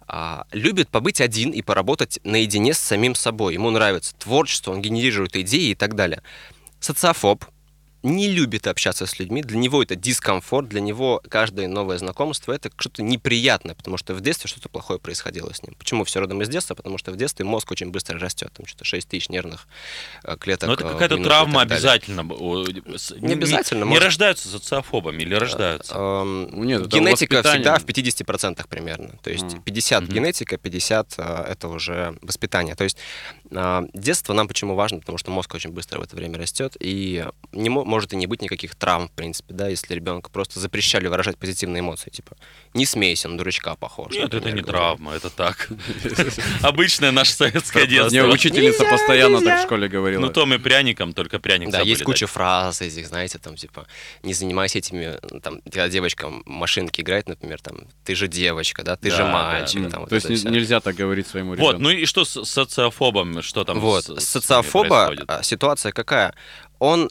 А, 0.07 0.47
любит 0.53 0.89
побыть 0.89 1.21
один 1.21 1.51
и 1.51 1.63
поработать 1.63 2.19
наедине 2.25 2.75
с 2.75 2.79
самим 2.79 3.15
собой. 3.15 3.55
Ему 3.55 3.71
нравится 3.71 4.15
творчество, 4.17 4.73
он 4.73 4.83
генерирует 4.83 5.37
идеи 5.37 5.71
и 5.71 5.75
так 5.75 5.95
далее. 5.95 6.23
Социофоб 6.81 7.45
не 8.05 8.29
любит 8.29 8.67
общаться 8.67 9.07
с 9.07 9.19
людьми, 9.19 9.43
для 9.43 9.57
него 9.59 9.83
это 9.83 9.97
дискомфорт, 9.97 10.69
для 10.69 10.81
него 10.81 11.23
каждое 11.29 11.67
новое 11.69 11.97
знакомство 11.99 12.53
это 12.53 12.71
что-то 12.77 13.03
неприятное, 13.03 13.75
потому 13.75 13.97
что 13.97 14.15
в 14.15 14.21
детстве 14.21 14.49
что-то 14.49 14.69
плохое 14.69 15.01
происходило 15.01 15.53
с 15.53 15.63
ним. 15.63 15.75
Почему 15.79 16.05
все 16.05 16.21
родом 16.21 16.43
из 16.43 16.49
детства? 16.49 16.75
Потому 16.75 16.99
что 16.99 17.13
в 17.13 17.17
детстве 17.17 17.45
мозг 17.47 17.71
очень 17.71 17.91
быстро 17.91 18.19
растет, 18.19 18.53
там 18.55 18.67
что-то 18.67 18.85
6 18.85 19.09
тысяч 19.09 19.31
нервных 19.31 19.67
э, 20.23 20.37
клеток. 20.39 20.69
Но 20.69 20.75
это 20.75 20.85
э, 20.87 20.93
какая-то 20.93 21.17
травма 21.25 21.63
обязательно. 21.63 22.23
Не 22.23 23.33
обязательно, 23.33 23.85
Не, 23.85 23.89
может- 23.91 24.05
рождаются 24.05 24.49
социофобами 24.49 25.23
или 25.23 25.35
рождаются? 25.35 25.95
Эм, 25.95 26.65
Нет, 26.67 26.83
это 26.83 26.91
генетика 26.99 27.43
всегда 27.43 27.79
в 27.79 27.85
50% 27.87 28.69
примерно. 28.69 29.19
То 29.23 29.31
есть 29.31 29.45
Мгм. 29.45 29.63
50 29.63 30.03
Мгм. 30.05 30.13
генетика, 30.13 30.59
50 30.59 31.15
э, 31.19 31.45
это 31.53 31.69
уже 31.69 32.17
воспитание. 32.21 32.75
То 32.75 32.85
есть 32.85 32.99
детство 33.95 34.33
нам 34.33 34.49
почему 34.49 34.75
важно? 34.75 34.99
Потому 35.01 35.19
что 35.19 35.31
мозг 35.31 35.55
очень 35.55 35.71
быстро 35.71 35.99
в 36.01 36.03
это 36.03 36.17
время 36.17 36.39
растет, 36.39 36.77
и 36.81 37.25
не 37.53 37.69
мо- 37.71 37.85
может 37.85 38.13
и 38.13 38.17
не 38.17 38.27
быть 38.27 38.43
никаких 38.43 38.75
травм, 38.75 39.09
в 39.09 39.13
принципе, 39.13 39.55
да, 39.55 39.69
если 39.69 39.95
ребенку 39.95 40.31
просто 40.31 40.61
запрещали 40.61 41.07
выражать 41.07 41.37
позитивные 41.39 41.81
эмоции, 41.81 42.11
типа 42.11 42.37
не 42.75 42.87
смейся, 42.87 43.29
на 43.29 43.39
дурачка 43.39 43.75
похож. 43.77 44.13
Нет, 44.13 44.25
это 44.27 44.37
например, 44.37 44.57
не 44.57 44.63
говорят. 44.63 44.81
травма, 44.81 45.13
это 45.15 45.31
так. 45.31 45.69
Обычное 46.63 47.11
наше 47.13 47.33
советское 47.33 47.87
Мне 47.87 47.97
детство. 47.99 48.27
учительница 48.29 48.85
постоянно 48.85 49.41
так 49.41 49.61
в 49.61 49.63
школе 49.63 49.89
говорила. 49.89 50.21
Ну, 50.21 50.29
том 50.31 50.53
и 50.55 50.59
пряником, 50.59 51.13
только 51.13 51.39
пряник 51.39 51.71
Да, 51.71 51.81
есть 51.81 52.03
куча 52.03 52.27
фраз 52.27 52.81
этих, 52.83 53.07
знаете, 53.07 53.39
там, 53.39 53.57
типа, 53.57 53.87
не 54.23 54.35
занимайся 54.35 54.79
этими, 54.79 55.19
там, 55.41 55.61
когда 55.63 55.89
девочка 55.89 56.29
в 56.29 56.43
машинке 56.47 57.03
играет, 57.03 57.29
например, 57.29 57.61
там, 57.61 57.83
ты 58.05 58.15
же 58.15 58.29
девочка, 58.29 58.83
да, 58.83 58.97
ты 58.97 59.11
же 59.11 59.25
мальчик, 59.25 59.83
вот 59.97 60.09
То 60.09 60.15
есть 60.17 60.31
это 60.31 60.51
нельзя 60.51 60.81
так 60.81 60.95
говорить 60.97 61.27
своему 61.27 61.51
Вот, 61.51 61.59
ребенку. 61.59 61.83
ну 61.83 61.91
и 61.91 62.05
что 62.07 62.25
с 62.25 62.45
социофобом, 62.45 63.31
что 63.45 63.65
там 63.65 63.79
Вот, 63.81 64.05
с- 64.05 64.21
с 64.21 64.29
социофоба 64.29 65.07
происходит? 65.07 65.25
а, 65.31 65.43
ситуация 65.43 65.93
какая? 65.93 66.35
Он 66.79 67.11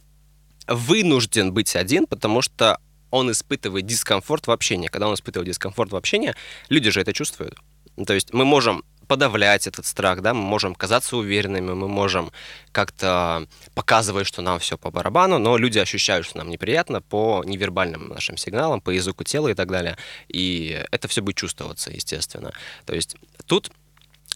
вынужден 0.68 1.54
быть 1.54 1.76
один, 1.76 2.08
потому 2.08 2.42
что 2.42 2.78
он 3.12 3.32
испытывает 3.32 3.86
дискомфорт 3.86 4.48
в 4.48 4.52
общении. 4.52 4.88
Когда 4.88 5.08
он 5.08 5.14
испытывает 5.14 5.48
дискомфорт 5.48 5.92
в 5.92 5.96
общении, 5.96 6.34
люди 6.70 6.90
же 6.90 7.02
это 7.02 7.14
чувствуют. 7.14 7.56
Ну, 7.96 8.06
То 8.06 8.14
есть 8.14 8.34
мы 8.34 8.44
можем 8.46 8.84
подавлять 9.08 9.68
этот 9.68 9.86
страх, 9.86 10.22
да, 10.22 10.34
мы 10.34 10.42
можем 10.42 10.74
казаться 10.74 11.18
уверенными, 11.18 11.74
мы 11.74 11.88
можем 11.90 12.32
как-то 12.72 13.46
показывать, 13.76 14.26
что 14.26 14.42
нам 14.42 14.58
все 14.60 14.78
по 14.78 14.90
барабану, 14.90 15.38
но 15.38 15.58
люди 15.58 15.78
ощущают, 15.78 16.26
что 16.26 16.38
нам 16.38 16.50
неприятно 16.50 17.02
по 17.02 17.44
невербальным 17.46 18.08
нашим 18.08 18.38
сигналам, 18.38 18.80
по 18.82 18.90
языку 18.92 19.24
тела 19.26 19.50
и 19.50 19.54
так 19.54 19.70
далее. 19.70 19.98
И 20.30 20.82
это 20.90 21.08
все 21.10 21.22
будет 21.22 21.36
чувствоваться, 21.36 21.92
естественно. 21.92 22.52
То 22.86 22.96
есть 22.96 23.18
тут 23.46 23.72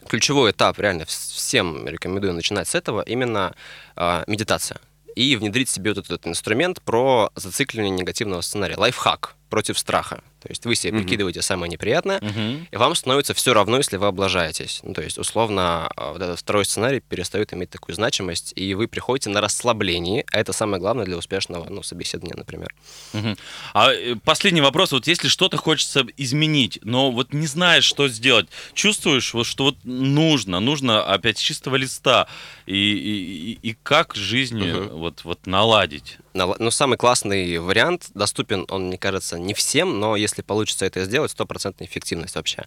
ключевой 0.07 0.51
этап, 0.51 0.79
реально 0.79 1.03
вс- 1.03 1.35
всем 1.35 1.87
рекомендую 1.87 2.33
начинать 2.33 2.67
с 2.67 2.75
этого, 2.75 3.01
именно 3.01 3.55
а, 3.95 4.23
медитация. 4.27 4.79
И 5.15 5.35
внедрить 5.35 5.69
себе 5.69 5.93
вот 5.93 6.05
этот 6.05 6.27
инструмент 6.27 6.81
про 6.81 7.31
зацикливание 7.35 7.91
негативного 7.91 8.41
сценария. 8.41 8.77
Лайфхак 8.77 9.35
против 9.49 9.79
страха. 9.79 10.21
То 10.47 10.51
есть 10.51 10.65
вы 10.65 10.75
себе 10.75 10.93
Мгм. 10.93 11.03
прикидываете 11.03 11.41
самое 11.41 11.69
неприятное, 11.69 12.19
Мгм. 12.21 12.67
и 12.71 12.75
вам 12.77 12.95
становится 12.95 13.33
все 13.33 13.53
равно, 13.53 13.77
если 13.77 13.97
вы 13.97 14.07
облажаетесь. 14.07 14.79
Ну, 14.83 14.93
то 14.93 15.01
есть, 15.01 15.17
условно, 15.17 15.89
а, 15.95 16.13
вот 16.13 16.21
этот 16.21 16.39
второй 16.39 16.63
сценарий 16.63 17.01
перестает 17.01 17.53
иметь 17.53 17.69
такую 17.69 17.95
значимость, 17.95 18.53
и 18.55 18.73
вы 18.73 18.87
приходите 18.87 19.29
на 19.29 19.41
расслабление, 19.41 20.23
а 20.31 20.39
это 20.39 20.53
самое 20.53 20.79
главное 20.79 21.03
для 21.05 21.17
успешного 21.17 21.67
ну, 21.69 21.83
собеседования, 21.83 22.35
например. 22.37 22.73
Мгм. 23.11 23.37
А 23.73 23.91
э, 23.91 24.15
последний 24.23 24.61
вопрос. 24.61 24.93
Вот 24.93 25.05
если 25.07 25.27
что-то 25.27 25.57
хочется 25.57 26.05
изменить, 26.15 26.79
но 26.83 27.11
вот 27.11 27.33
не 27.33 27.47
знаешь, 27.47 27.83
что 27.83 28.07
сделать, 28.07 28.47
чувствуешь, 28.73 29.33
вот, 29.33 29.45
что 29.45 29.65
вот 29.65 29.77
нужно, 29.83 30.61
нужно 30.61 31.03
опять 31.03 31.37
с 31.39 31.41
чистого 31.41 31.75
листа, 31.75 32.27
и, 32.65 32.73
и, 32.75 33.59
и- 33.69 33.77
как 33.83 34.15
жизнь 34.15 34.63
Мгм. 34.63 34.97
вот, 34.97 35.25
вот 35.25 35.45
наладить? 35.45 36.17
Нала- 36.37 36.55
Ну, 36.59 36.69
самый 36.69 36.97
классный 36.97 37.57
вариант, 37.57 38.09
доступен 38.13 38.65
он, 38.69 38.87
мне 38.87 38.97
кажется, 38.99 39.39
не 39.39 39.53
всем, 39.55 39.99
но 39.99 40.15
если 40.15 40.43
получится 40.43 40.85
это 40.85 41.03
сделать, 41.03 41.31
стопроцентная 41.31 41.87
эффективность 41.87 42.35
вообще. 42.35 42.65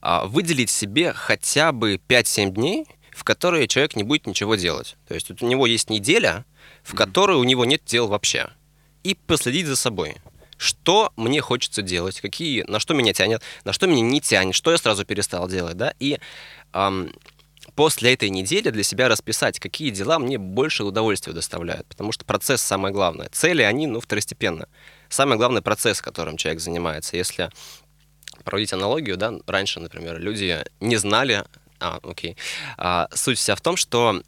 А, 0.00 0.26
Выделить 0.26 0.70
себе 0.70 1.12
хотя 1.12 1.72
бы 1.72 2.00
5-7 2.08 2.50
дней, 2.50 2.86
в 3.10 3.24
которые 3.24 3.66
человек 3.66 3.96
не 3.96 4.04
будет 4.04 4.26
ничего 4.28 4.54
делать. 4.54 4.96
То 5.08 5.14
есть 5.14 5.30
вот 5.30 5.42
у 5.42 5.46
него 5.48 5.66
есть 5.66 5.90
неделя, 5.90 6.44
в 6.84 6.94
которой 6.94 7.36
у 7.36 7.42
него 7.44 7.64
нет 7.64 7.82
дел 7.84 8.06
вообще. 8.06 8.50
И 9.02 9.14
последить 9.14 9.66
за 9.66 9.74
собой. 9.74 10.16
Что 10.56 11.12
мне 11.16 11.40
хочется 11.40 11.82
делать, 11.82 12.20
какие, 12.20 12.62
на 12.68 12.78
что 12.78 12.94
меня 12.94 13.12
тянет, 13.12 13.42
на 13.64 13.72
что 13.72 13.86
меня 13.88 14.02
не 14.02 14.20
тянет, 14.20 14.54
что 14.54 14.70
я 14.70 14.78
сразу 14.78 15.04
перестал 15.04 15.48
делать, 15.48 15.76
да, 15.76 15.92
и 15.98 16.18
ам, 16.72 17.10
после 17.78 18.12
этой 18.12 18.28
недели 18.28 18.70
для 18.70 18.82
себя 18.82 19.06
расписать, 19.08 19.60
какие 19.60 19.90
дела 19.90 20.18
мне 20.18 20.36
больше 20.36 20.82
удовольствия 20.82 21.32
доставляют. 21.32 21.86
Потому 21.86 22.10
что 22.10 22.24
процесс 22.24 22.60
самое 22.60 22.92
главное. 22.92 23.28
Цели, 23.30 23.62
они, 23.62 23.86
ну, 23.86 24.00
второстепенно. 24.00 24.66
Самый 25.08 25.38
главный 25.38 25.62
процесс, 25.62 26.02
которым 26.02 26.36
человек 26.36 26.60
занимается. 26.60 27.16
Если 27.16 27.50
проводить 28.42 28.72
аналогию, 28.72 29.16
да, 29.16 29.32
раньше, 29.46 29.78
например, 29.78 30.18
люди 30.18 30.58
не 30.80 30.96
знали, 30.96 31.44
а, 31.78 32.00
окей, 32.02 32.36
А, 32.78 33.06
суть 33.14 33.38
вся 33.38 33.54
в 33.54 33.60
том, 33.60 33.76
что 33.76 34.22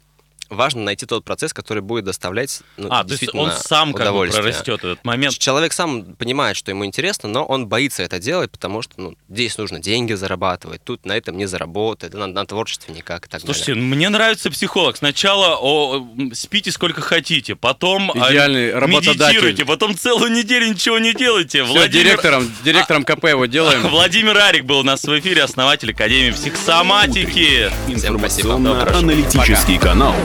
важно 0.51 0.83
найти 0.83 1.05
тот 1.05 1.23
процесс, 1.23 1.53
который 1.53 1.81
будет 1.81 2.05
доставлять 2.05 2.61
ну, 2.77 2.87
А, 2.91 3.03
то 3.03 3.13
есть 3.13 3.33
он 3.33 3.51
сам 3.51 3.93
как 3.93 4.13
бы 4.13 4.27
прорастет 4.27 4.79
этот 4.79 5.03
момент. 5.03 5.37
Человек 5.37 5.73
сам 5.73 6.03
понимает, 6.15 6.57
что 6.57 6.71
ему 6.71 6.85
интересно, 6.85 7.29
но 7.29 7.45
он 7.45 7.67
боится 7.67 8.03
это 8.03 8.19
делать, 8.19 8.51
потому 8.51 8.81
что 8.81 8.93
ну, 8.97 9.15
здесь 9.29 9.57
нужно 9.57 9.79
деньги 9.79 10.13
зарабатывать, 10.13 10.83
тут 10.83 11.05
на 11.05 11.13
этом 11.13 11.37
не 11.37 11.45
заработает, 11.45 12.13
на, 12.13 12.27
на 12.27 12.45
творчестве 12.45 12.93
никак 12.93 13.25
и 13.25 13.29
так 13.29 13.41
Слушайте, 13.41 13.73
далее. 13.73 13.87
мне 13.87 14.09
нравится 14.09 14.51
психолог. 14.51 14.97
Сначала 14.97 15.57
о, 15.59 16.07
спите 16.33 16.71
сколько 16.71 17.01
хотите, 17.01 17.55
потом 17.55 18.11
а, 18.11 18.31
Идеальный 18.31 18.73
работодатель. 18.73 19.19
медитируйте, 19.23 19.65
потом 19.65 19.97
целую 19.97 20.31
неделю 20.31 20.69
ничего 20.69 20.99
не 20.99 21.13
делайте. 21.13 21.63
Все, 21.63 21.87
директором, 21.87 22.51
директором 22.63 23.03
КП 23.03 23.25
его 23.25 23.45
делаем. 23.45 23.81
Владимир 23.87 24.37
Арик 24.37 24.65
был 24.65 24.79
у 24.79 24.83
нас 24.83 25.03
в 25.03 25.19
эфире, 25.19 25.43
основатель 25.43 25.91
Академии 25.91 26.31
психосоматики. 26.31 27.71
Всем 27.95 28.19
спасибо. 28.19 28.49
Информационно-аналитический 28.51 29.77
канал 29.77 30.15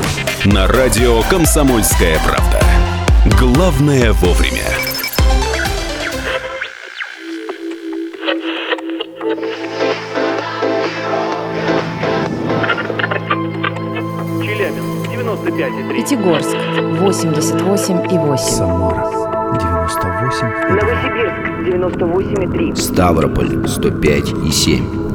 на 0.44 0.66
радио 0.68 1.22
«Комсомольская 1.22 2.18
правда». 2.24 2.60
Главное 3.38 4.12
вовремя. 4.12 4.62
Челябинск 14.40 15.10
95,3. 15.10 15.94
Пятигорск 15.96 16.56
88,8. 17.00 18.36
Самара 18.38 19.04
98 19.58 20.46
Новосибирск 20.70 21.46
98,3. 21.66 22.76
Ставрополь 22.76 23.66
105 23.66 24.32
и 24.44 24.50
7. 24.50 25.05